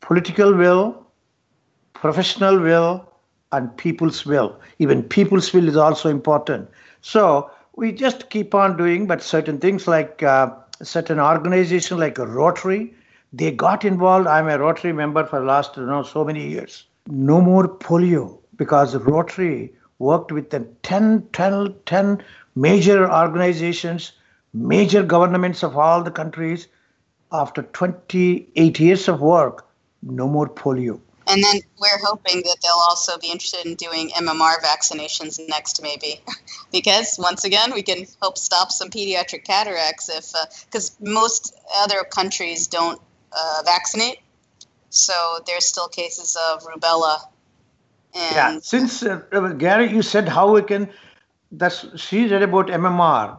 political 0.00 0.54
will 0.64 0.84
professional 2.02 2.58
will 2.58 3.08
and 3.52 3.76
people's 3.76 4.26
will. 4.26 4.58
Even 4.78 5.02
people's 5.02 5.52
will 5.52 5.68
is 5.68 5.76
also 5.76 6.08
important. 6.08 6.68
So 7.00 7.50
we 7.76 7.92
just 7.92 8.28
keep 8.30 8.54
on 8.54 8.76
doing 8.76 9.06
but 9.06 9.22
certain 9.22 9.58
things 9.58 9.86
like 9.86 10.22
uh, 10.22 10.50
certain 10.82 11.20
organizations 11.20 12.00
like 12.00 12.18
rotary 12.18 12.94
they 13.34 13.50
got 13.50 13.84
involved. 13.84 14.26
I'm 14.26 14.48
a 14.48 14.58
rotary 14.58 14.92
member 14.92 15.24
for 15.24 15.38
the 15.40 15.46
last 15.46 15.76
you 15.76 15.86
know 15.86 16.02
so 16.02 16.24
many 16.24 16.46
years 16.48 16.84
no 17.08 17.40
more 17.40 17.68
polio 17.68 18.38
because 18.56 18.94
Rotary 18.96 19.72
worked 19.98 20.32
with 20.32 20.50
the 20.50 20.60
10, 20.82 21.28
10, 21.32 21.74
10 21.86 22.24
major 22.54 23.10
organizations, 23.10 24.12
major 24.52 25.02
governments 25.02 25.62
of 25.62 25.76
all 25.76 26.02
the 26.02 26.10
countries. 26.10 26.68
After 27.30 27.62
28 27.62 28.78
years 28.78 29.08
of 29.08 29.20
work, 29.20 29.66
no 30.02 30.28
more 30.28 30.48
polio. 30.48 31.00
And 31.28 31.42
then 31.42 31.60
we're 31.78 32.04
hoping 32.04 32.42
that 32.42 32.56
they'll 32.62 32.84
also 32.88 33.16
be 33.18 33.28
interested 33.28 33.64
in 33.64 33.76
doing 33.76 34.10
MMR 34.10 34.60
vaccinations 34.60 35.40
next, 35.48 35.80
maybe, 35.82 36.20
because 36.72 37.16
once 37.18 37.44
again 37.44 37.72
we 37.72 37.82
can 37.82 38.06
help 38.20 38.36
stop 38.36 38.72
some 38.72 38.90
pediatric 38.90 39.44
cataracts 39.44 40.08
if 40.08 40.32
because 40.66 40.90
uh, 40.90 41.10
most 41.10 41.54
other 41.76 42.04
countries 42.04 42.66
don't 42.66 43.00
uh, 43.32 43.62
vaccinate, 43.64 44.18
so 44.92 45.38
there's 45.46 45.66
still 45.66 45.88
cases 45.88 46.36
of 46.50 46.62
rubella 46.64 47.18
and 48.14 48.34
yeah, 48.34 48.58
since 48.60 49.02
uh, 49.02 49.22
uh, 49.32 49.48
Gary, 49.48 49.90
you 49.90 50.02
said 50.02 50.28
how 50.28 50.52
we 50.52 50.62
can. 50.62 50.90
That's 51.50 51.86
she 52.00 52.28
read 52.28 52.42
about 52.42 52.66
MMR. 52.66 53.38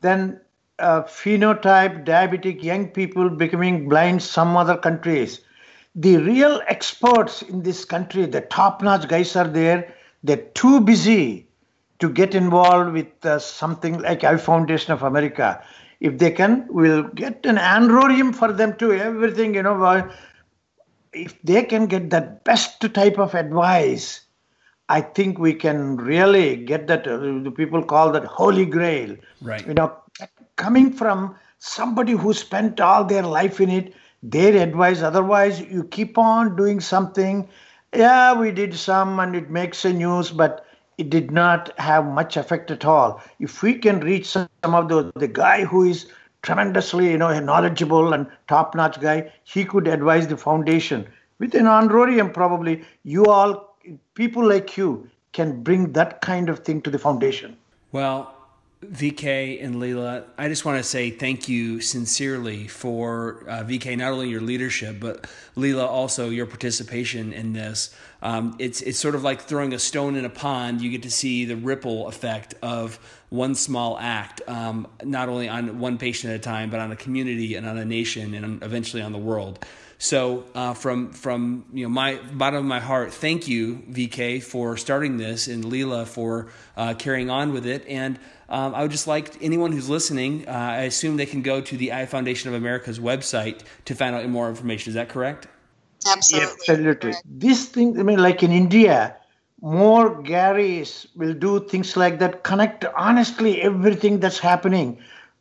Then 0.00 0.40
uh, 0.78 1.02
phenotype 1.02 2.04
diabetic 2.04 2.62
young 2.62 2.88
people 2.88 3.30
becoming 3.30 3.88
blind. 3.88 4.22
Some 4.22 4.56
other 4.56 4.76
countries. 4.76 5.40
The 5.94 6.16
real 6.18 6.60
experts 6.68 7.42
in 7.42 7.62
this 7.62 7.84
country, 7.84 8.24
the 8.26 8.42
top-notch 8.42 9.08
guys 9.08 9.34
are 9.34 9.48
there. 9.48 9.92
They're 10.22 10.36
too 10.54 10.80
busy 10.80 11.48
to 11.98 12.08
get 12.08 12.34
involved 12.34 12.92
with 12.92 13.26
uh, 13.26 13.40
something 13.40 13.98
like 14.00 14.22
Eye 14.22 14.36
Foundation 14.36 14.92
of 14.92 15.02
America. 15.02 15.62
If 15.98 16.18
they 16.18 16.30
can, 16.30 16.66
we'll 16.70 17.02
get 17.02 17.44
an 17.44 17.58
honorarium 17.58 18.32
for 18.32 18.52
them 18.52 18.76
too. 18.76 18.92
Everything, 18.92 19.54
you 19.54 19.62
know, 19.64 19.74
if 21.12 21.40
they 21.42 21.62
can 21.62 21.86
get 21.86 22.10
that 22.10 22.44
best 22.44 22.80
type 22.94 23.18
of 23.18 23.34
advice, 23.34 24.20
I 24.88 25.00
think 25.00 25.38
we 25.38 25.54
can 25.54 25.96
really 25.96 26.56
get 26.56 26.86
that. 26.88 27.06
Uh, 27.06 27.42
the 27.42 27.52
people 27.54 27.82
call 27.82 28.10
that 28.12 28.24
holy 28.24 28.66
grail. 28.66 29.16
Right. 29.40 29.66
You 29.66 29.74
know, 29.74 29.96
coming 30.56 30.92
from 30.92 31.36
somebody 31.58 32.12
who 32.12 32.32
spent 32.32 32.80
all 32.80 33.04
their 33.04 33.22
life 33.22 33.60
in 33.60 33.70
it, 33.70 33.94
their 34.22 34.56
advice. 34.60 35.02
Otherwise, 35.02 35.60
you 35.60 35.84
keep 35.84 36.18
on 36.18 36.56
doing 36.56 36.80
something. 36.80 37.48
Yeah, 37.94 38.38
we 38.38 38.52
did 38.52 38.74
some, 38.74 39.18
and 39.18 39.34
it 39.34 39.50
makes 39.50 39.84
a 39.84 39.92
news, 39.92 40.30
but 40.30 40.66
it 40.98 41.10
did 41.10 41.30
not 41.30 41.76
have 41.78 42.04
much 42.04 42.36
effect 42.36 42.70
at 42.70 42.84
all. 42.84 43.22
If 43.38 43.62
we 43.62 43.74
can 43.74 44.00
reach 44.00 44.26
some, 44.26 44.48
some 44.62 44.74
of 44.74 44.88
the 44.88 45.12
the 45.16 45.28
guy 45.28 45.64
who 45.64 45.84
is 45.84 46.06
tremendously, 46.42 47.10
you 47.10 47.18
know, 47.18 47.28
a 47.28 47.40
knowledgeable 47.40 48.12
and 48.12 48.26
top-notch 48.48 49.00
guy. 49.00 49.32
He 49.44 49.64
could 49.64 49.86
advise 49.86 50.26
the 50.26 50.36
foundation. 50.36 51.06
With 51.38 51.54
an 51.54 51.66
honorarium, 51.66 52.30
probably 52.30 52.84
you 53.02 53.26
all, 53.26 53.76
people 54.14 54.46
like 54.46 54.76
you, 54.76 55.08
can 55.32 55.62
bring 55.62 55.92
that 55.92 56.20
kind 56.20 56.48
of 56.48 56.60
thing 56.60 56.82
to 56.82 56.90
the 56.90 56.98
foundation. 56.98 57.56
Well, 57.92 58.34
VK 58.84 59.62
and 59.62 59.76
Leela, 59.76 60.24
I 60.38 60.48
just 60.48 60.64
want 60.64 60.78
to 60.78 60.82
say 60.82 61.10
thank 61.10 61.48
you 61.48 61.80
sincerely 61.80 62.66
for 62.66 63.44
uh, 63.46 63.62
VK 63.62 63.98
not 63.98 64.12
only 64.12 64.30
your 64.30 64.40
leadership 64.40 64.98
but 64.98 65.28
Leela 65.56 65.86
also 65.86 66.30
your 66.30 66.46
participation 66.46 67.32
in 67.32 67.52
this. 67.52 67.94
Um, 68.22 68.56
it's 68.58 68.80
it's 68.82 68.98
sort 68.98 69.14
of 69.14 69.22
like 69.22 69.42
throwing 69.42 69.72
a 69.72 69.78
stone 69.78 70.16
in 70.16 70.24
a 70.24 70.30
pond. 70.30 70.82
You 70.82 70.90
get 70.90 71.02
to 71.02 71.10
see 71.10 71.44
the 71.44 71.56
ripple 71.56 72.08
effect 72.08 72.54
of 72.62 72.98
one 73.30 73.54
small 73.54 73.98
act, 73.98 74.42
um, 74.48 74.86
not 75.02 75.28
only 75.28 75.48
on 75.48 75.78
one 75.78 75.98
patient 75.98 76.32
at 76.32 76.36
a 76.36 76.42
time, 76.42 76.70
but 76.70 76.80
on 76.80 76.92
a 76.92 76.96
community 76.96 77.54
and 77.54 77.66
on 77.66 77.78
a 77.78 77.84
nation 77.84 78.34
and 78.34 78.62
eventually 78.62 79.02
on 79.02 79.12
the 79.12 79.18
world. 79.18 79.64
So 80.02 80.44
uh, 80.54 80.72
from 80.72 81.12
from 81.12 81.66
you 81.74 81.84
know 81.84 81.90
my 81.90 82.16
bottom 82.32 82.58
of 82.58 82.64
my 82.64 82.80
heart, 82.80 83.12
thank 83.12 83.46
you 83.48 83.82
VK 83.90 84.42
for 84.42 84.78
starting 84.78 85.18
this 85.18 85.46
and 85.46 85.62
Leela 85.62 86.06
for 86.06 86.48
uh, 86.74 86.94
carrying 86.94 87.28
on 87.28 87.52
with 87.52 87.66
it. 87.66 87.86
And 87.86 88.18
um, 88.48 88.74
I 88.74 88.82
would 88.82 88.90
just 88.90 89.06
like 89.06 89.42
anyone 89.42 89.72
who's 89.72 89.90
listening. 89.90 90.48
Uh, 90.48 90.52
I 90.52 90.82
assume 90.82 91.18
they 91.18 91.26
can 91.26 91.42
go 91.42 91.60
to 91.60 91.76
the 91.76 91.92
Eye 91.92 92.06
Foundation 92.06 92.48
of 92.48 92.54
America's 92.54 92.98
website 92.98 93.60
to 93.84 93.94
find 93.94 94.16
out 94.16 94.26
more 94.28 94.48
information. 94.48 94.90
Is 94.90 94.94
that 94.94 95.10
correct? 95.10 95.46
Absolutely. 96.06 96.48
Absolutely. 96.68 97.14
This 97.24 97.66
thing, 97.66 97.98
I 97.98 98.02
mean, 98.02 98.18
like 98.18 98.42
in 98.42 98.52
India, 98.52 99.16
more 99.60 100.22
Garys 100.22 101.06
will 101.16 101.34
do 101.34 101.60
things 101.68 101.96
like 101.96 102.18
that. 102.18 102.42
Connect 102.44 102.84
honestly 102.96 103.60
everything 103.62 104.20
that's 104.20 104.38
happening 104.38 104.98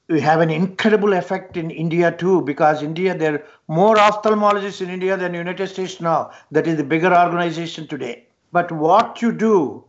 we 0.09 0.19
have 0.19 0.41
an 0.41 0.49
incredible 0.49 1.13
effect 1.13 1.55
in 1.55 1.69
India 1.69 2.11
too, 2.11 2.41
because 2.41 2.81
India 2.81 3.15
there 3.15 3.33
are 3.35 3.43
more 3.67 3.95
ophthalmologists 3.95 4.81
in 4.81 4.89
India 4.89 5.15
than 5.15 5.35
United 5.35 5.67
States 5.67 6.01
now. 6.01 6.31
That 6.49 6.65
is 6.65 6.77
the 6.77 6.83
bigger 6.83 7.15
organization 7.15 7.87
today. 7.87 8.27
But 8.51 8.71
what 8.71 9.21
you 9.21 9.31
do 9.31 9.85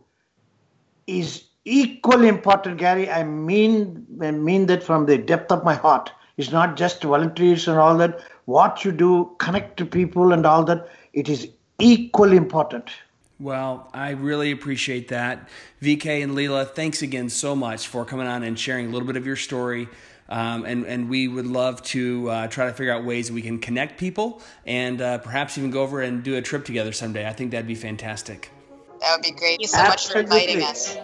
is 1.07 1.45
equally 1.65 2.27
important, 2.27 2.77
Gary. 2.77 3.09
I 3.09 3.23
mean, 3.23 4.05
I 4.21 4.31
mean 4.31 4.65
that 4.67 4.83
from 4.83 5.05
the 5.05 5.17
depth 5.17 5.51
of 5.51 5.63
my 5.63 5.75
heart. 5.75 6.11
It's 6.37 6.51
not 6.51 6.75
just 6.77 7.03
volunteers 7.03 7.67
and 7.67 7.77
all 7.77 7.97
that. 7.97 8.19
What 8.51 8.83
you 8.83 8.91
do, 8.91 9.31
connect 9.37 9.77
to 9.77 9.85
people 9.85 10.33
and 10.33 10.45
all 10.45 10.63
that. 10.65 10.89
It 11.13 11.29
is 11.29 11.47
equally 11.79 12.35
important. 12.35 12.89
Well, 13.39 13.89
I 13.93 14.11
really 14.11 14.51
appreciate 14.51 15.07
that. 15.07 15.49
VK 15.81 16.21
and 16.21 16.33
Leela, 16.33 16.69
thanks 16.69 17.01
again 17.01 17.29
so 17.29 17.55
much 17.55 17.87
for 17.87 18.03
coming 18.05 18.27
on 18.27 18.43
and 18.43 18.59
sharing 18.59 18.87
a 18.87 18.89
little 18.89 19.07
bit 19.07 19.15
of 19.15 19.25
your 19.25 19.37
story. 19.37 19.87
Um, 20.27 20.65
and, 20.65 20.85
and 20.85 21.09
we 21.09 21.27
would 21.27 21.47
love 21.47 21.81
to 21.95 22.29
uh, 22.29 22.47
try 22.47 22.65
to 22.65 22.73
figure 22.73 22.93
out 22.93 23.03
ways 23.05 23.31
we 23.31 23.41
can 23.41 23.57
connect 23.57 23.97
people 23.97 24.41
and 24.65 25.01
uh, 25.01 25.17
perhaps 25.19 25.57
even 25.57 25.71
go 25.71 25.81
over 25.81 26.01
and 26.01 26.21
do 26.23 26.35
a 26.35 26.41
trip 26.41 26.65
together 26.65 26.91
someday. 26.91 27.27
I 27.27 27.33
think 27.33 27.51
that'd 27.51 27.67
be 27.67 27.75
fantastic. 27.75 28.49
That 28.99 29.15
would 29.15 29.23
be 29.23 29.31
great. 29.31 29.39
Thank 29.39 29.61
you 29.61 29.67
so 29.67 29.79
Absolutely. 29.79 30.23
much 30.23 30.29
for 30.29 30.39
inviting 30.39 30.63
us. 30.63 30.97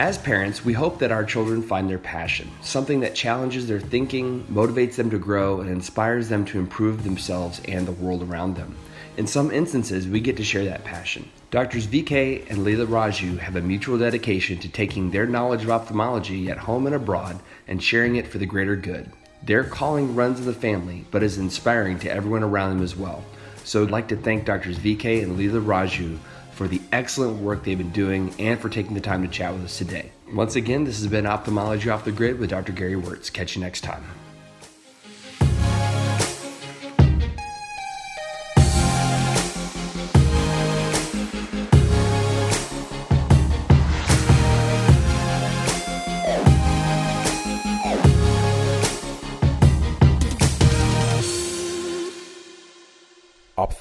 As 0.00 0.18
parents, 0.18 0.64
we 0.64 0.72
hope 0.72 0.98
that 0.98 1.12
our 1.12 1.24
children 1.24 1.62
find 1.62 1.88
their 1.88 2.00
passion, 2.00 2.50
something 2.62 2.98
that 3.00 3.14
challenges 3.14 3.68
their 3.68 3.78
thinking, 3.78 4.42
motivates 4.50 4.96
them 4.96 5.08
to 5.10 5.18
grow, 5.20 5.60
and 5.60 5.70
inspires 5.70 6.28
them 6.28 6.44
to 6.46 6.58
improve 6.58 7.04
themselves 7.04 7.62
and 7.68 7.86
the 7.86 7.92
world 7.92 8.24
around 8.24 8.56
them. 8.56 8.74
In 9.16 9.28
some 9.28 9.52
instances, 9.52 10.08
we 10.08 10.18
get 10.18 10.36
to 10.38 10.44
share 10.44 10.64
that 10.64 10.82
passion. 10.82 11.30
Doctors 11.52 11.86
VK 11.86 12.50
and 12.50 12.66
Leela 12.66 12.86
Raju 12.86 13.38
have 13.38 13.54
a 13.54 13.60
mutual 13.60 13.96
dedication 13.96 14.58
to 14.58 14.68
taking 14.68 15.12
their 15.12 15.26
knowledge 15.26 15.62
of 15.62 15.70
ophthalmology 15.70 16.50
at 16.50 16.58
home 16.58 16.86
and 16.86 16.96
abroad 16.96 17.38
and 17.68 17.80
sharing 17.80 18.16
it 18.16 18.26
for 18.26 18.38
the 18.38 18.46
greater 18.46 18.74
good. 18.74 19.12
Their 19.44 19.62
calling 19.62 20.16
runs 20.16 20.40
in 20.40 20.46
the 20.46 20.54
family, 20.54 21.04
but 21.12 21.22
is 21.22 21.38
inspiring 21.38 22.00
to 22.00 22.10
everyone 22.10 22.42
around 22.42 22.70
them 22.70 22.82
as 22.82 22.96
well. 22.96 23.22
So 23.62 23.84
I'd 23.84 23.92
like 23.92 24.08
to 24.08 24.16
thank 24.16 24.44
Doctors 24.44 24.76
VK 24.76 25.22
and 25.22 25.38
Leela 25.38 25.64
Raju 25.64 26.18
for 26.54 26.68
the 26.68 26.80
excellent 26.92 27.40
work 27.40 27.64
they've 27.64 27.76
been 27.76 27.90
doing 27.90 28.34
and 28.38 28.60
for 28.60 28.68
taking 28.68 28.94
the 28.94 29.00
time 29.00 29.22
to 29.22 29.28
chat 29.28 29.52
with 29.52 29.64
us 29.64 29.76
today. 29.76 30.12
Once 30.32 30.56
again, 30.56 30.84
this 30.84 30.98
has 30.98 31.08
been 31.08 31.26
Ophthalmology 31.26 31.90
Off 31.90 32.04
the 32.04 32.12
Grid 32.12 32.38
with 32.38 32.50
Dr. 32.50 32.72
Gary 32.72 32.94
Wörtz. 32.94 33.32
Catch 33.32 33.56
you 33.56 33.62
next 33.62 33.82
time. 33.82 34.04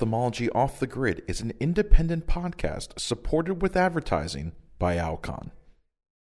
Ophthalmology 0.03 0.49
Off 0.49 0.81
the 0.81 0.85
Grid 0.85 1.23
is 1.29 1.39
an 1.39 1.53
independent 1.61 2.27
podcast 2.27 2.99
supported 2.99 3.61
with 3.61 3.77
advertising 3.77 4.51
by 4.77 4.97
Alcon. 4.97 5.51